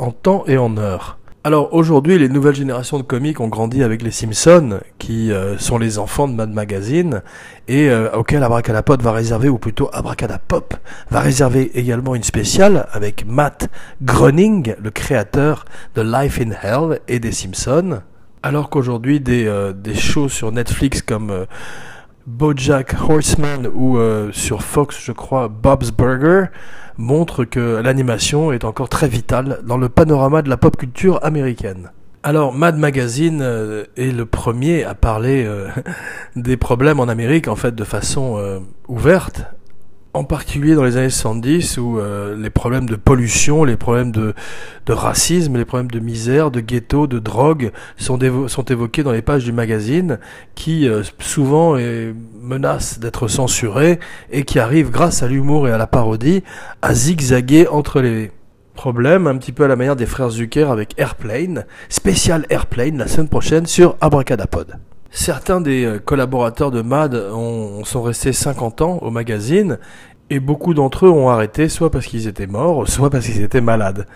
en 0.00 0.10
temps 0.10 0.42
et 0.48 0.58
en 0.58 0.76
heure. 0.78 1.19
Alors 1.42 1.72
aujourd'hui, 1.72 2.18
les 2.18 2.28
nouvelles 2.28 2.54
générations 2.54 2.98
de 2.98 3.02
comiques 3.02 3.40
ont 3.40 3.48
grandi 3.48 3.82
avec 3.82 4.02
les 4.02 4.10
Simpsons, 4.10 4.80
qui 4.98 5.32
sont 5.56 5.78
les 5.78 5.98
enfants 5.98 6.28
de 6.28 6.34
Mad 6.34 6.50
Magazine, 6.50 7.22
et 7.66 7.88
euh, 7.88 8.12
auquel 8.12 8.42
Abracadapod 8.42 9.00
va 9.00 9.12
réserver, 9.12 9.48
ou 9.48 9.56
plutôt 9.56 9.88
Abracadapop, 9.94 10.74
va 11.10 11.20
réserver 11.20 11.70
également 11.78 12.14
une 12.14 12.24
spéciale 12.24 12.88
avec 12.92 13.24
Matt 13.26 13.70
Groening, 14.02 14.74
le 14.82 14.90
créateur 14.90 15.64
de 15.94 16.02
Life 16.02 16.38
in 16.42 16.50
Hell 16.50 17.00
et 17.08 17.20
des 17.20 17.32
Simpsons. 17.32 18.02
Alors 18.42 18.68
qu'aujourd'hui, 18.68 19.18
des, 19.18 19.46
euh, 19.46 19.72
des 19.72 19.94
shows 19.94 20.28
sur 20.28 20.52
Netflix 20.52 21.00
comme 21.00 21.30
euh, 21.30 21.46
Bojack 22.26 22.94
Horseman 23.08 23.68
ou 23.74 23.98
euh, 23.98 24.30
sur 24.32 24.62
Fox, 24.62 25.00
je 25.02 25.12
crois, 25.12 25.48
Bob's 25.48 25.90
Burger 25.90 26.46
montrent 26.96 27.44
que 27.44 27.80
l'animation 27.82 28.52
est 28.52 28.64
encore 28.64 28.88
très 28.88 29.08
vitale 29.08 29.60
dans 29.64 29.78
le 29.78 29.88
panorama 29.88 30.42
de 30.42 30.48
la 30.48 30.56
pop 30.56 30.76
culture 30.76 31.18
américaine. 31.24 31.90
Alors, 32.22 32.52
Mad 32.52 32.76
Magazine 32.76 33.40
est 33.96 34.10
le 34.12 34.26
premier 34.26 34.84
à 34.84 34.94
parler 34.94 35.48
des 36.36 36.58
problèmes 36.58 37.00
en 37.00 37.08
Amérique, 37.08 37.48
en 37.48 37.56
fait, 37.56 37.74
de 37.74 37.84
façon 37.84 38.60
ouverte 38.88 39.46
en 40.12 40.24
particulier 40.24 40.74
dans 40.74 40.84
les 40.84 40.96
années 40.96 41.10
70 41.10 41.78
où 41.78 41.98
euh, 41.98 42.36
les 42.36 42.50
problèmes 42.50 42.86
de 42.86 42.96
pollution, 42.96 43.64
les 43.64 43.76
problèmes 43.76 44.12
de, 44.12 44.34
racisme, 44.88 45.56
les 45.56 45.64
problèmes 45.64 45.90
de 45.90 46.00
misère, 46.00 46.50
de 46.50 46.60
ghetto, 46.60 47.06
de 47.06 47.20
drogue 47.20 47.70
sont, 47.96 48.18
évoqués 48.18 49.02
dans 49.04 49.12
les 49.12 49.22
pages 49.22 49.44
du 49.44 49.52
magazine 49.52 50.18
qui 50.56 50.88
euh, 50.88 51.02
souvent 51.20 51.76
menacent 52.40 52.98
d'être 52.98 53.28
censurés 53.28 54.00
et 54.30 54.44
qui 54.44 54.58
arrivent 54.58 54.90
grâce 54.90 55.22
à 55.22 55.28
l'humour 55.28 55.68
et 55.68 55.72
à 55.72 55.78
la 55.78 55.86
parodie 55.86 56.42
à 56.82 56.92
zigzaguer 56.94 57.68
entre 57.68 58.00
les 58.00 58.32
problèmes 58.74 59.26
un 59.26 59.36
petit 59.36 59.52
peu 59.52 59.64
à 59.64 59.68
la 59.68 59.76
manière 59.76 59.94
des 59.94 60.06
frères 60.06 60.30
Zucker 60.30 60.70
avec 60.70 60.98
Airplane, 60.98 61.66
spécial 61.88 62.46
Airplane 62.50 62.98
la 62.98 63.08
semaine 63.08 63.28
prochaine 63.28 63.66
sur 63.66 63.96
Abracadapod. 64.00 64.78
Certains 65.10 65.60
des 65.60 65.84
euh, 65.84 65.98
collaborateurs 65.98 66.70
de 66.70 66.82
MAD 66.82 67.14
ont, 67.14 67.84
sont 67.84 68.02
restés 68.02 68.32
50 68.32 68.80
ans 68.80 68.98
au 68.98 69.10
magazine 69.10 69.78
et 70.30 70.38
beaucoup 70.38 70.74
d'entre 70.74 71.06
eux 71.06 71.10
ont 71.10 71.28
arrêté 71.28 71.68
soit 71.68 71.90
parce 71.90 72.06
qu'ils 72.06 72.28
étaient 72.28 72.46
morts, 72.46 72.88
soit 72.88 73.10
parce 73.10 73.26
qu'ils 73.26 73.42
étaient 73.42 73.60
malades. 73.60 74.06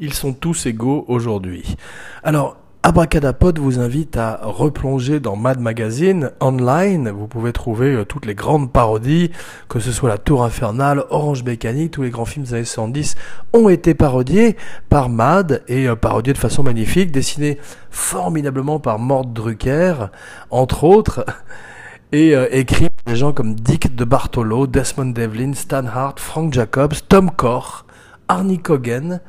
Ils 0.00 0.12
sont 0.12 0.34
tous 0.34 0.66
égaux 0.66 1.04
aujourd'hui. 1.08 1.76
Alors, 2.22 2.58
Abracadapod 2.86 3.58
vous 3.58 3.78
invite 3.78 4.18
à 4.18 4.40
replonger 4.42 5.18
dans 5.18 5.36
Mad 5.36 5.58
Magazine 5.58 6.32
online. 6.38 7.08
Vous 7.08 7.26
pouvez 7.26 7.54
trouver 7.54 7.94
euh, 7.94 8.04
toutes 8.04 8.26
les 8.26 8.34
grandes 8.34 8.70
parodies, 8.70 9.30
que 9.70 9.80
ce 9.80 9.90
soit 9.90 10.10
La 10.10 10.18
Tour 10.18 10.44
Infernale, 10.44 11.02
Orange 11.08 11.44
Mécanique, 11.44 11.92
tous 11.92 12.02
les 12.02 12.10
grands 12.10 12.26
films 12.26 12.44
des 12.44 12.52
années 12.52 12.64
70 12.66 13.14
ont 13.54 13.70
été 13.70 13.94
parodiés 13.94 14.58
par 14.90 15.08
Mad 15.08 15.62
et 15.66 15.88
euh, 15.88 15.96
parodiés 15.96 16.34
de 16.34 16.38
façon 16.38 16.62
magnifique, 16.62 17.10
dessinés 17.10 17.58
formidablement 17.90 18.78
par 18.80 18.98
Mort 18.98 19.24
Drucker, 19.24 20.10
entre 20.50 20.84
autres, 20.84 21.24
et 22.12 22.36
euh, 22.36 22.48
écrits 22.50 22.90
par 22.90 23.14
des 23.14 23.18
gens 23.18 23.32
comme 23.32 23.54
Dick 23.54 23.96
de 23.96 24.04
Bartolo, 24.04 24.66
Desmond 24.66 25.06
Devlin, 25.06 25.54
Stan 25.54 25.86
Hart, 25.86 26.20
Frank 26.20 26.52
Jacobs, 26.52 26.96
Tom 27.08 27.30
Korr, 27.30 27.86
Arnie 28.28 28.58
Cogan, 28.58 29.20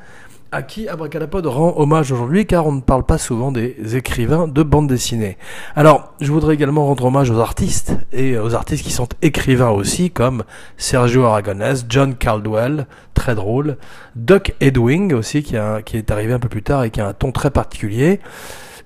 à 0.52 0.62
qui 0.62 0.88
Abracadapod 0.88 1.46
rend 1.46 1.74
hommage 1.76 2.12
aujourd'hui, 2.12 2.46
car 2.46 2.66
on 2.66 2.72
ne 2.72 2.80
parle 2.80 3.04
pas 3.04 3.18
souvent 3.18 3.52
des 3.52 3.96
écrivains 3.96 4.48
de 4.48 4.62
bande 4.62 4.88
dessinée. 4.88 5.36
Alors, 5.74 6.14
je 6.20 6.30
voudrais 6.32 6.54
également 6.54 6.86
rendre 6.86 7.04
hommage 7.04 7.30
aux 7.30 7.40
artistes, 7.40 7.94
et 8.12 8.38
aux 8.38 8.54
artistes 8.54 8.84
qui 8.84 8.92
sont 8.92 9.08
écrivains 9.22 9.70
aussi, 9.70 10.10
comme 10.10 10.44
Sergio 10.76 11.24
Aragonés, 11.24 11.74
John 11.88 12.14
Caldwell, 12.14 12.86
très 13.14 13.34
drôle, 13.34 13.76
Doc 14.14 14.54
Edwing 14.60 15.12
aussi, 15.14 15.42
qui, 15.42 15.56
qui 15.84 15.96
est 15.96 16.10
arrivé 16.10 16.32
un 16.32 16.38
peu 16.38 16.48
plus 16.48 16.62
tard 16.62 16.84
et 16.84 16.90
qui 16.90 17.00
a 17.00 17.08
un 17.08 17.12
ton 17.12 17.32
très 17.32 17.50
particulier, 17.50 18.20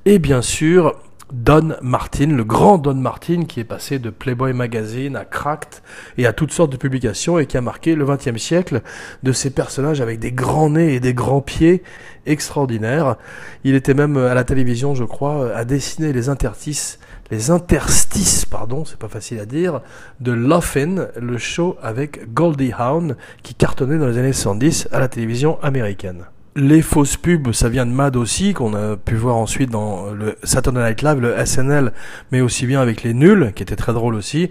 et 0.06 0.18
bien 0.18 0.42
sûr, 0.42 0.94
Don 1.32 1.76
Martin, 1.80 2.26
le 2.26 2.42
grand 2.42 2.78
Don 2.78 2.94
Martin 2.94 3.44
qui 3.44 3.60
est 3.60 3.64
passé 3.64 3.98
de 3.98 4.10
Playboy 4.10 4.52
Magazine 4.52 5.14
à 5.14 5.24
Cracked 5.24 5.80
et 6.18 6.26
à 6.26 6.32
toutes 6.32 6.52
sortes 6.52 6.72
de 6.72 6.76
publications 6.76 7.38
et 7.38 7.46
qui 7.46 7.56
a 7.56 7.60
marqué 7.60 7.94
le 7.94 8.04
XXe 8.04 8.36
siècle 8.36 8.82
de 9.22 9.32
ces 9.32 9.50
personnages 9.50 10.00
avec 10.00 10.18
des 10.18 10.32
grands 10.32 10.70
nez 10.70 10.94
et 10.94 11.00
des 11.00 11.14
grands 11.14 11.40
pieds 11.40 11.82
extraordinaires. 12.26 13.16
Il 13.62 13.74
était 13.74 13.94
même 13.94 14.16
à 14.16 14.34
la 14.34 14.44
télévision, 14.44 14.94
je 14.94 15.04
crois, 15.04 15.54
à 15.54 15.64
dessiner 15.64 16.12
les 16.12 16.28
interstices, 16.28 16.98
les 17.30 17.50
interstices, 17.50 18.44
pardon, 18.44 18.84
c'est 18.84 18.98
pas 18.98 19.08
facile 19.08 19.38
à 19.38 19.46
dire, 19.46 19.82
de 20.20 20.32
Loffin, 20.32 21.06
le 21.16 21.38
show 21.38 21.76
avec 21.80 22.32
Goldie 22.34 22.72
Hawn 22.76 23.14
qui 23.44 23.54
cartonnait 23.54 23.98
dans 23.98 24.08
les 24.08 24.18
années 24.18 24.32
70 24.32 24.88
à 24.90 24.98
la 24.98 25.06
télévision 25.06 25.62
américaine. 25.62 26.24
Les 26.56 26.82
fausses 26.82 27.16
pubs, 27.16 27.52
ça 27.52 27.68
vient 27.68 27.86
de 27.86 27.92
Mad 27.92 28.16
aussi, 28.16 28.54
qu'on 28.54 28.74
a 28.74 28.96
pu 28.96 29.14
voir 29.14 29.36
ensuite 29.36 29.70
dans 29.70 30.10
le 30.10 30.36
Saturday 30.42 30.80
Night 30.80 31.02
Live, 31.02 31.20
le 31.20 31.46
SNL, 31.46 31.92
mais 32.32 32.40
aussi 32.40 32.66
bien 32.66 32.80
avec 32.80 33.04
les 33.04 33.14
nuls, 33.14 33.52
qui 33.54 33.62
était 33.62 33.76
très 33.76 33.92
drôle 33.92 34.16
aussi. 34.16 34.50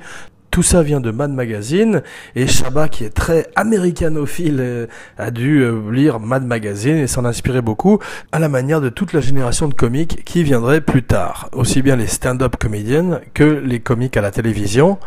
Tout 0.51 0.63
ça 0.63 0.81
vient 0.81 0.99
de 0.99 1.11
Mad 1.11 1.31
Magazine 1.31 2.01
et 2.35 2.47
Shabba, 2.47 2.87
qui 2.89 3.03
est 3.03 3.11
très 3.11 3.47
américanophile, 3.55 4.57
euh, 4.59 4.87
a 5.17 5.29
dû 5.29 5.61
euh, 5.61 5.91
lire 5.91 6.19
Mad 6.19 6.43
Magazine 6.43 6.95
et 6.95 7.07
s'en 7.07 7.23
inspirer 7.23 7.61
beaucoup, 7.61 7.99
à 8.31 8.39
la 8.39 8.49
manière 8.49 8.81
de 8.81 8.89
toute 8.89 9.13
la 9.13 9.21
génération 9.21 9.67
de 9.67 9.75
comiques 9.75 10.23
qui 10.25 10.43
viendrait 10.43 10.81
plus 10.81 11.03
tard, 11.03 11.49
aussi 11.53 11.83
bien 11.83 11.95
les 11.95 12.07
stand-up 12.07 12.55
comédiennes 12.57 13.21
que 13.35 13.43
les 13.43 13.79
comiques 13.79 14.17
à 14.17 14.21
la 14.21 14.31
télévision, 14.31 14.97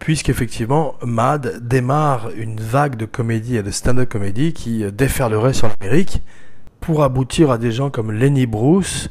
puisqu'effectivement 0.00 0.94
Mad 1.04 1.60
démarre 1.60 2.30
une 2.36 2.60
vague 2.60 2.96
de 2.96 3.04
comédie 3.04 3.56
et 3.56 3.62
de 3.62 3.70
stand-up 3.70 4.08
comédie 4.08 4.52
qui 4.52 4.82
euh, 4.82 4.90
déferlerait 4.90 5.54
sur 5.54 5.68
l'Amérique 5.68 6.22
pour 6.80 7.04
aboutir 7.04 7.52
à 7.52 7.58
des 7.58 7.70
gens 7.70 7.90
comme 7.90 8.10
Lenny 8.10 8.46
Bruce, 8.46 9.10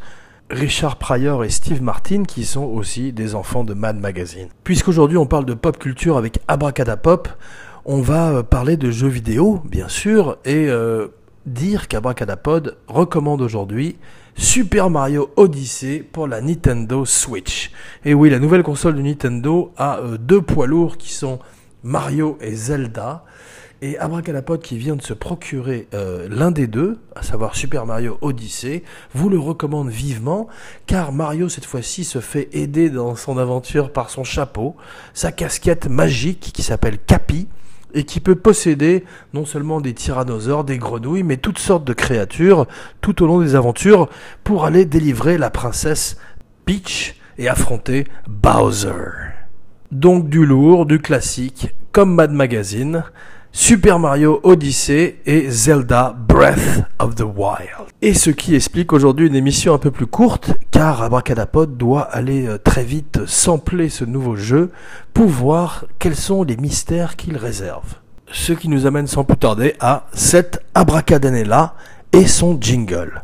Richard 0.50 0.96
Pryor 0.96 1.44
et 1.44 1.50
Steve 1.50 1.82
Martin 1.82 2.24
qui 2.24 2.46
sont 2.46 2.64
aussi 2.64 3.12
des 3.12 3.36
enfants 3.36 3.66
de 3.66 3.74
Mad 3.74 4.00
Magazine. 4.00 4.48
Puisqu'aujourd'hui 4.64 5.18
on 5.18 5.26
parle 5.26 5.46
de 5.46 5.54
pop 5.54 5.78
culture 5.78 6.18
avec 6.18 6.40
Abracadapop, 6.48 7.28
on 7.86 8.02
va 8.02 8.30
euh, 8.30 8.44
parler 8.44 8.78
de 8.78 8.90
jeux 8.90 9.10
vidéo 9.10 9.62
bien 9.66 9.90
sûr 9.90 10.38
et 10.46 10.68
euh, 10.70 11.08
dire 11.46 11.88
qu'Abracadapod 11.88 12.78
recommande 12.88 13.42
aujourd'hui 13.42 13.98
Super 14.36 14.90
Mario 14.90 15.32
Odyssey 15.36 16.06
pour 16.12 16.28
la 16.28 16.42
Nintendo 16.42 17.06
Switch. 17.06 17.72
Et 18.06 18.14
oui, 18.14 18.30
la 18.30 18.40
nouvelle 18.40 18.64
console 18.64 18.96
de 18.96 19.02
Nintendo 19.02 19.74
a 19.78 20.00
euh, 20.00 20.18
deux 20.18 20.42
poids 20.42 20.68
lourds 20.68 20.98
qui 20.98 21.12
sont 21.12 21.40
Mario 21.84 22.38
et 22.42 22.56
Zelda. 22.56 23.24
Et 23.82 23.98
Abracadapod 24.00 24.60
qui 24.60 24.78
vient 24.78 24.96
de 24.96 25.04
se 25.04 25.14
procurer 25.14 25.88
euh, 25.94 26.28
l'un 26.32 26.50
des 26.50 26.66
deux, 26.66 26.98
à 27.16 27.22
savoir 27.22 27.56
Super 27.56 27.86
Mario 27.86 28.18
Odyssey, 28.22 28.84
vous 29.14 29.30
le 29.30 29.38
recommande 29.38 29.90
vivement, 29.90 30.48
car 30.88 31.12
Mario 31.12 31.48
cette 31.48 31.66
fois-ci 31.66 32.04
se 32.04 32.20
fait 32.20 32.50
aider 32.54 32.90
dans 32.90 33.16
son 33.16 33.38
aventure 33.38 33.94
par 33.94 34.10
son 34.10 34.24
chapeau, 34.24 34.76
sa 35.14 35.32
casquette 35.32 35.88
magique 35.88 36.52
qui 36.54 36.64
s'appelle 36.64 36.98
Capi, 36.98 37.48
et 37.94 38.04
qui 38.04 38.20
peut 38.20 38.36
posséder 38.36 39.06
non 39.34 39.46
seulement 39.46 39.80
des 39.80 39.94
tyrannosaures, 39.94 40.64
des 40.64 40.78
grenouilles, 40.78 41.24
mais 41.24 41.38
toutes 41.38 41.60
sortes 41.60 41.86
de 41.86 41.94
créatures 41.94 42.68
tout 43.02 43.24
au 43.24 43.28
long 43.28 43.40
des 43.40 43.56
aventures 43.56 44.10
pour 44.44 44.66
aller 44.66 44.86
délivrer 44.86 45.38
la 45.38 45.50
princesse 45.50 46.18
Peach 46.66 47.16
et 47.38 47.48
affronter 47.48 48.06
Bowser. 48.28 49.37
Donc 49.92 50.28
du 50.28 50.46
lourd, 50.46 50.86
du 50.86 51.00
classique, 51.00 51.74
comme 51.94 52.14
Mad 52.14 52.32
Magazine, 52.32 53.06
Super 53.54 54.00
Mario 54.00 54.42
Odyssey 54.44 55.16
et 55.26 55.50
Zelda 55.50 56.14
Breath 56.28 56.84
of 57.00 57.16
the 57.16 57.22
Wild. 57.22 57.88
Et 58.02 58.14
ce 58.14 58.30
qui 58.30 58.54
explique 58.54 58.92
aujourd'hui 58.92 59.28
une 59.28 59.36
émission 59.36 59.74
un 59.74 59.78
peu 59.78 59.90
plus 59.90 60.06
courte, 60.06 60.52
car 60.72 61.02
Abracadapod 61.02 61.78
doit 61.78 62.02
aller 62.02 62.48
euh, 62.48 62.58
très 62.58 62.84
vite 62.84 63.26
sampler 63.26 63.88
ce 63.88 64.04
nouveau 64.04 64.36
jeu 64.36 64.72
pour 65.14 65.28
voir 65.28 65.86
quels 66.00 66.18
sont 66.18 66.44
les 66.44 66.58
mystères 66.58 67.16
qu'il 67.16 67.38
réserve. 67.38 67.96
Ce 68.30 68.52
qui 68.52 68.68
nous 68.68 68.86
amène 68.86 69.08
sans 69.08 69.24
plus 69.24 69.38
tarder 69.38 69.74
à 69.80 70.08
cette 70.12 70.62
Abracadanella 70.76 71.76
et 72.12 72.28
son 72.28 72.60
jingle. 72.60 73.24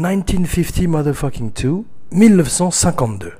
1950 0.00 0.86
motherfucking 0.86 1.52
2, 1.52 1.84
1952. 2.12 3.32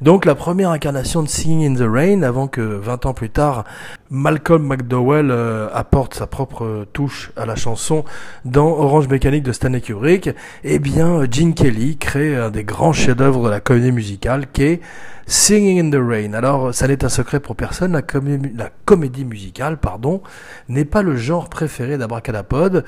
Donc 0.00 0.24
la 0.24 0.36
première 0.36 0.70
incarnation 0.70 1.24
de 1.24 1.28
Singing 1.28 1.72
in 1.72 1.74
the 1.74 1.88
Rain, 1.90 2.22
avant 2.22 2.46
que 2.46 2.60
20 2.60 3.06
ans 3.06 3.14
plus 3.14 3.30
tard, 3.30 3.64
Malcolm 4.10 4.66
McDowell 4.66 5.30
euh, 5.30 5.68
apporte 5.72 6.14
sa 6.14 6.26
propre 6.26 6.86
touche 6.92 7.30
à 7.36 7.44
la 7.44 7.56
chanson 7.56 8.04
dans 8.44 8.68
Orange 8.68 9.08
Mécanique 9.08 9.42
de 9.42 9.52
Stanley 9.52 9.80
Kubrick, 9.80 10.30
eh 10.64 10.78
bien 10.78 11.24
Gene 11.30 11.54
Kelly 11.54 11.98
crée 11.98 12.34
un 12.36 12.50
des 12.50 12.64
grands 12.64 12.92
chefs-d'œuvre 12.92 13.44
de 13.44 13.50
la 13.50 13.60
comédie 13.60 13.92
musicale 13.92 14.46
qui 14.50 14.62
est 14.62 14.80
Singing 15.26 15.80
in 15.80 15.90
the 15.90 16.02
Rain. 16.02 16.32
Alors, 16.32 16.74
ça 16.74 16.88
n'est 16.88 17.04
un 17.04 17.10
secret 17.10 17.38
pour 17.38 17.54
personne, 17.54 17.92
la, 17.92 18.70
comédie 18.86 19.24
musicale, 19.26 19.76
pardon, 19.76 20.22
n'est 20.70 20.86
pas 20.86 21.02
le 21.02 21.16
genre 21.16 21.50
préféré 21.50 21.98
d'Abracadapod. 21.98 22.84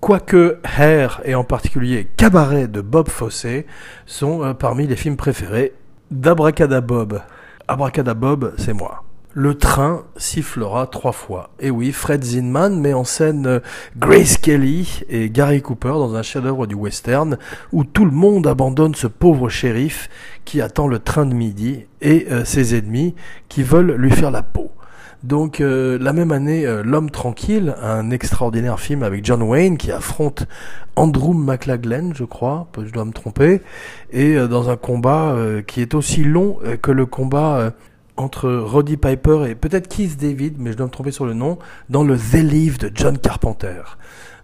Quoique 0.00 0.58
Hair 0.78 1.22
et 1.24 1.34
en 1.34 1.44
particulier 1.44 2.08
Cabaret 2.16 2.68
de 2.68 2.80
Bob 2.82 3.08
Fosse 3.08 3.46
sont 4.04 4.42
euh, 4.42 4.52
parmi 4.52 4.86
les 4.86 4.96
films 4.96 5.16
préférés 5.16 5.72
d'Abracadabob. 6.10 7.22
Abracadabob, 7.66 8.54
c'est 8.58 8.72
moi. 8.74 9.04
Le 9.32 9.54
train 9.54 10.02
sifflera 10.16 10.88
trois 10.88 11.12
fois. 11.12 11.50
Et 11.60 11.70
oui, 11.70 11.92
Fred 11.92 12.24
Zinman 12.24 12.80
met 12.80 12.94
en 12.94 13.04
scène 13.04 13.46
euh, 13.46 13.60
Grace 13.96 14.38
Kelly 14.38 15.02
et 15.08 15.30
Gary 15.30 15.62
Cooper 15.62 15.90
dans 15.90 16.16
un 16.16 16.22
chef-d'œuvre 16.22 16.66
du 16.66 16.74
western 16.74 17.38
où 17.70 17.84
tout 17.84 18.04
le 18.04 18.10
monde 18.10 18.48
abandonne 18.48 18.96
ce 18.96 19.06
pauvre 19.06 19.48
shérif 19.48 20.08
qui 20.44 20.60
attend 20.60 20.88
le 20.88 20.98
train 20.98 21.26
de 21.26 21.34
midi 21.34 21.86
et 22.00 22.26
euh, 22.32 22.44
ses 22.44 22.76
ennemis 22.76 23.14
qui 23.48 23.62
veulent 23.62 23.92
lui 23.92 24.10
faire 24.10 24.32
la 24.32 24.42
peau. 24.42 24.72
Donc 25.22 25.60
euh, 25.60 25.96
la 26.00 26.12
même 26.12 26.32
année, 26.32 26.66
L'homme 26.82 27.10
tranquille, 27.10 27.76
un 27.80 28.10
extraordinaire 28.10 28.80
film 28.80 29.04
avec 29.04 29.24
John 29.24 29.42
Wayne 29.42 29.78
qui 29.78 29.92
affronte 29.92 30.48
Andrew 30.96 31.34
McLaglen, 31.34 32.14
je 32.16 32.24
crois, 32.24 32.66
je 32.82 32.90
dois 32.90 33.04
me 33.04 33.12
tromper, 33.12 33.60
et 34.10 34.34
dans 34.48 34.70
un 34.70 34.76
combat 34.76 35.36
qui 35.66 35.82
est 35.82 35.94
aussi 35.94 36.24
long 36.24 36.58
que 36.82 36.90
le 36.90 37.06
combat 37.06 37.72
entre 38.20 38.50
Roddy 38.50 38.96
Piper 38.96 39.46
et 39.48 39.54
peut-être 39.54 39.88
Keith 39.88 40.16
David, 40.18 40.56
mais 40.58 40.72
je 40.72 40.76
dois 40.76 40.86
me 40.86 40.92
tromper 40.92 41.10
sur 41.10 41.26
le 41.26 41.34
nom, 41.34 41.58
dans 41.88 42.04
le 42.04 42.16
The 42.16 42.34
Leave 42.34 42.78
de 42.78 42.90
John 42.94 43.18
Carpenter. 43.18 43.82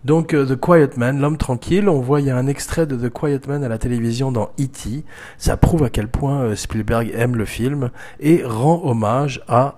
Donc 0.05 0.35
euh, 0.35 0.47
The 0.47 0.57
Quiet 0.59 0.91
Man, 0.97 1.21
l'homme 1.21 1.37
tranquille, 1.37 1.89
on 1.89 2.01
voit 2.01 2.21
il 2.21 2.29
y 2.29 2.31
a 2.31 2.37
un 2.37 2.47
extrait 2.47 2.87
de 2.87 2.97
The 2.97 3.13
Quiet 3.13 3.41
Man 3.49 3.65
à 3.65 3.69
la 3.69 3.79
télévision 3.79 4.31
dans 4.31 4.51
E.T. 4.61 5.05
Ça 5.37 5.57
prouve 5.57 5.83
à 5.83 5.91
quel 5.91 6.09
point 6.09 6.43
euh, 6.43 6.55
Spielberg 6.55 7.11
aime 7.15 7.37
le 7.37 7.45
film 7.45 7.91
et 8.21 8.43
rend 8.45 8.83
hommage 8.85 9.43
à 9.49 9.77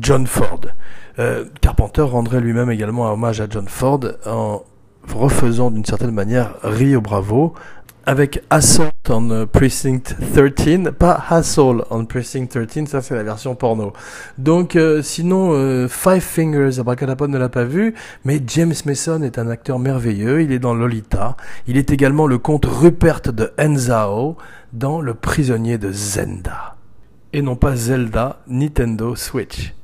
John 0.00 0.26
Ford. 0.26 0.60
Euh, 1.18 1.44
Carpenter 1.60 2.02
rendrait 2.02 2.40
lui-même 2.40 2.70
également 2.70 3.08
un 3.08 3.12
hommage 3.12 3.40
à 3.40 3.46
John 3.48 3.68
Ford 3.68 4.00
en 4.26 4.62
refaisant 5.14 5.70
d'une 5.70 5.84
certaine 5.84 6.12
manière 6.12 6.54
Rio 6.62 7.00
Bravo 7.00 7.54
avec 8.08 8.42
Assault 8.48 8.88
on 9.10 9.30
euh, 9.30 9.44
Precinct 9.44 10.00
13, 10.32 10.92
pas 10.98 11.22
Hassle 11.28 11.84
on 11.90 12.06
Precinct 12.06 12.46
13, 12.46 12.86
ça 12.86 13.02
c'est 13.02 13.14
la 13.14 13.22
version 13.22 13.54
porno. 13.54 13.92
Donc 14.38 14.76
euh, 14.76 15.02
sinon, 15.02 15.50
euh, 15.52 15.88
Five 15.88 16.22
Fingers, 16.22 16.80
Abracadapod 16.80 17.28
ne 17.28 17.36
l'a 17.36 17.50
pas 17.50 17.64
vu, 17.64 17.94
mais 18.24 18.40
James 18.46 18.72
Mason 18.86 19.20
est 19.20 19.38
un 19.38 19.50
acteur 19.50 19.78
merveilleux, 19.78 20.40
il 20.40 20.52
est 20.52 20.58
dans 20.58 20.72
Lolita, 20.72 21.36
il 21.66 21.76
est 21.76 21.90
également 21.90 22.26
le 22.26 22.38
comte 22.38 22.64
Rupert 22.64 23.20
de 23.20 23.52
Enzao 23.60 24.38
dans 24.72 25.02
Le 25.02 25.12
prisonnier 25.12 25.76
de 25.76 25.92
Zenda. 25.92 26.76
Et 27.34 27.42
non 27.42 27.56
pas 27.56 27.76
Zelda, 27.76 28.40
Nintendo 28.48 29.16
Switch. 29.16 29.74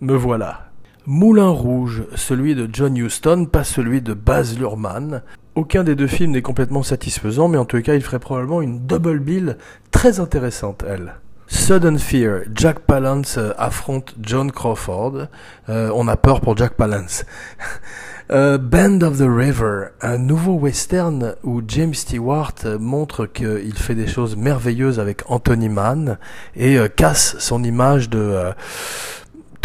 Me 0.00 0.16
voilà. 0.16 0.70
Moulin 1.04 1.50
Rouge, 1.50 2.04
celui 2.14 2.54
de 2.54 2.70
John 2.72 2.96
Huston, 2.96 3.44
pas 3.44 3.64
celui 3.64 4.00
de 4.00 4.14
Baz 4.14 4.58
Luhrmann. 4.58 5.22
Aucun 5.56 5.84
des 5.84 5.94
deux 5.94 6.06
films 6.06 6.32
n'est 6.32 6.42
complètement 6.42 6.82
satisfaisant, 6.82 7.48
mais 7.48 7.56
en 7.56 7.64
tout 7.64 7.80
cas, 7.80 7.94
il 7.94 8.02
ferait 8.02 8.18
probablement 8.18 8.60
une 8.60 8.86
double 8.86 9.20
bill 9.20 9.56
très 9.90 10.20
intéressante, 10.20 10.84
elle. 10.86 11.14
Sudden 11.46 11.98
Fear, 11.98 12.40
Jack 12.54 12.80
Palance 12.80 13.38
euh, 13.38 13.52
affronte 13.56 14.14
John 14.20 14.52
Crawford. 14.52 15.28
Euh, 15.70 15.90
on 15.94 16.08
a 16.08 16.16
peur 16.16 16.42
pour 16.42 16.58
Jack 16.58 16.74
Palance. 16.74 17.24
Euh, 18.32 18.58
Band 18.58 19.02
of 19.02 19.18
the 19.18 19.28
River, 19.28 19.90
un 20.02 20.18
nouveau 20.18 20.54
western 20.54 21.36
où 21.44 21.62
James 21.68 21.94
Stewart 21.94 22.54
montre 22.80 23.26
qu'il 23.26 23.74
fait 23.74 23.94
des 23.94 24.08
choses 24.08 24.34
merveilleuses 24.34 24.98
avec 24.98 25.22
Anthony 25.30 25.68
Mann 25.68 26.18
et 26.56 26.76
euh, 26.76 26.88
casse 26.88 27.36
son 27.38 27.62
image 27.62 28.10
de 28.10 28.18
euh, 28.18 28.52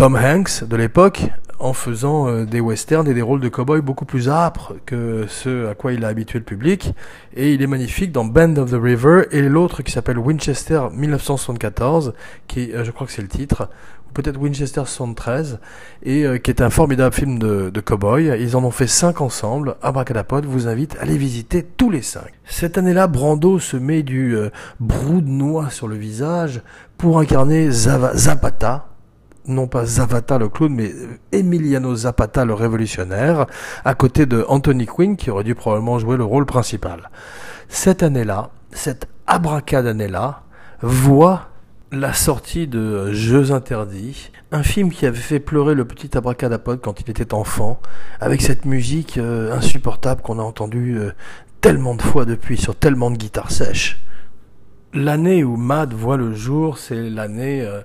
Tom 0.01 0.15
Hanks 0.15 0.63
de 0.63 0.75
l'époque 0.77 1.25
en 1.59 1.73
faisant 1.73 2.27
euh, 2.27 2.43
des 2.43 2.59
westerns 2.59 3.07
et 3.07 3.13
des 3.13 3.21
rôles 3.21 3.39
de 3.39 3.49
cowboy 3.49 3.81
beaucoup 3.81 4.05
plus 4.05 4.29
âpres 4.29 4.73
que 4.87 5.25
ceux 5.27 5.69
à 5.69 5.75
quoi 5.75 5.93
il 5.93 6.03
a 6.03 6.07
habitué 6.07 6.39
le 6.39 6.43
public. 6.43 6.95
Et 7.35 7.53
il 7.53 7.61
est 7.61 7.67
magnifique 7.67 8.11
dans 8.11 8.25
Band 8.25 8.55
of 8.55 8.71
the 8.71 8.81
River 8.81 9.25
et 9.29 9.43
l'autre 9.43 9.83
qui 9.83 9.91
s'appelle 9.91 10.17
Winchester 10.17 10.87
1974, 10.91 12.15
qui 12.47 12.71
je 12.73 12.89
crois 12.89 13.05
que 13.05 13.13
c'est 13.13 13.21
le 13.21 13.27
titre, 13.27 13.69
peut-être 14.15 14.39
Winchester 14.39 14.81
73, 14.87 15.59
et 16.01 16.25
euh, 16.25 16.39
qui 16.39 16.49
est 16.49 16.63
un 16.63 16.71
formidable 16.71 17.13
film 17.13 17.37
de, 17.37 17.69
de 17.69 17.79
cowboy. 17.79 18.35
Ils 18.39 18.57
en 18.57 18.63
ont 18.63 18.71
fait 18.71 18.87
cinq 18.87 19.21
ensemble. 19.21 19.75
Abracadapod 19.83 20.47
vous 20.47 20.67
invite 20.67 20.97
à 20.99 21.05
les 21.05 21.19
visiter 21.19 21.61
tous 21.61 21.91
les 21.91 22.01
cinq. 22.01 22.33
Cette 22.45 22.79
année-là, 22.79 23.05
Brando 23.05 23.59
se 23.59 23.77
met 23.77 24.01
du 24.01 24.35
euh, 24.35 24.49
brou 24.79 25.21
de 25.21 25.29
noix 25.29 25.69
sur 25.69 25.87
le 25.87 25.95
visage 25.95 26.63
pour 26.97 27.19
incarner 27.19 27.69
Zapata, 27.69 28.90
non 29.47 29.67
pas 29.67 29.85
Zapata 29.85 30.37
le 30.37 30.49
clown, 30.49 30.73
mais 30.73 30.91
Emiliano 31.31 31.95
Zapata 31.95 32.45
le 32.45 32.53
révolutionnaire, 32.53 33.47
à 33.85 33.93
côté 33.95 34.25
de 34.25 34.45
Anthony 34.47 34.85
Quinn 34.85 35.17
qui 35.17 35.29
aurait 35.29 35.43
dû 35.43 35.55
probablement 35.55 35.99
jouer 35.99 36.17
le 36.17 36.23
rôle 36.23 36.45
principal. 36.45 37.09
Cette 37.69 38.03
année-là, 38.03 38.51
cette 38.71 39.07
abracad 39.27 39.87
année-là, 39.87 40.43
voit 40.81 41.49
la 41.91 42.13
sortie 42.13 42.67
de 42.67 43.11
Jeux 43.11 43.51
interdits, 43.51 44.31
un 44.51 44.63
film 44.63 44.91
qui 44.91 45.05
avait 45.05 45.17
fait 45.17 45.39
pleurer 45.39 45.75
le 45.75 45.85
petit 45.85 46.17
abracadapod 46.17 46.79
quand 46.81 47.01
il 47.01 47.09
était 47.09 47.33
enfant, 47.33 47.81
avec 48.19 48.41
cette 48.41 48.65
musique 48.65 49.17
euh, 49.17 49.53
insupportable 49.53 50.21
qu'on 50.21 50.39
a 50.39 50.43
entendue 50.43 50.97
euh, 50.97 51.11
tellement 51.59 51.95
de 51.95 52.01
fois 52.01 52.25
depuis 52.25 52.57
sur 52.57 52.75
tellement 52.75 53.11
de 53.11 53.17
guitares 53.17 53.51
sèches. 53.51 54.01
L'année 54.93 55.43
où 55.43 55.55
Mad 55.55 55.93
voit 55.93 56.17
le 56.17 56.33
jour, 56.33 56.77
c'est 56.77 57.09
l'année 57.09 57.61
euh, 57.61 57.81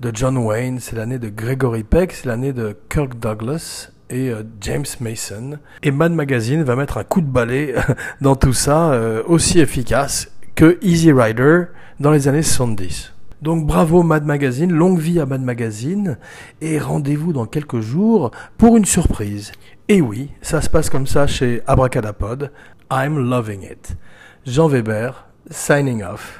de 0.00 0.10
John 0.12 0.36
Wayne, 0.36 0.80
c'est 0.80 0.96
l'année 0.96 1.18
de 1.18 1.28
Gregory 1.28 1.84
Peck, 1.84 2.12
c'est 2.12 2.26
l'année 2.26 2.52
de 2.52 2.76
Kirk 2.88 3.18
Douglas 3.18 3.90
et 4.10 4.32
James 4.62 4.86
Mason. 5.00 5.58
Et 5.82 5.90
Mad 5.90 6.12
Magazine 6.12 6.62
va 6.62 6.74
mettre 6.74 6.96
un 6.96 7.04
coup 7.04 7.20
de 7.20 7.26
balai 7.26 7.74
dans 8.20 8.36
tout 8.36 8.54
ça, 8.54 8.98
aussi 9.26 9.60
efficace 9.60 10.30
que 10.54 10.78
Easy 10.82 11.12
Rider 11.12 11.64
dans 12.00 12.10
les 12.10 12.26
années 12.26 12.42
70. 12.42 13.12
Donc 13.42 13.66
bravo 13.66 14.02
Mad 14.02 14.24
Magazine, 14.24 14.72
longue 14.72 14.98
vie 14.98 15.20
à 15.20 15.26
Mad 15.26 15.42
Magazine, 15.42 16.18
et 16.60 16.80
rendez-vous 16.80 17.32
dans 17.32 17.46
quelques 17.46 17.80
jours 17.80 18.32
pour 18.56 18.76
une 18.76 18.84
surprise. 18.84 19.52
Et 19.88 20.00
oui, 20.00 20.30
ça 20.42 20.60
se 20.60 20.68
passe 20.68 20.90
comme 20.90 21.06
ça 21.06 21.28
chez 21.28 21.62
Abracadapod. 21.68 22.50
I'm 22.90 23.16
loving 23.16 23.62
it. 23.62 23.96
Jean 24.44 24.66
Weber, 24.66 25.27
signing 25.50 26.02
off. 26.02 26.38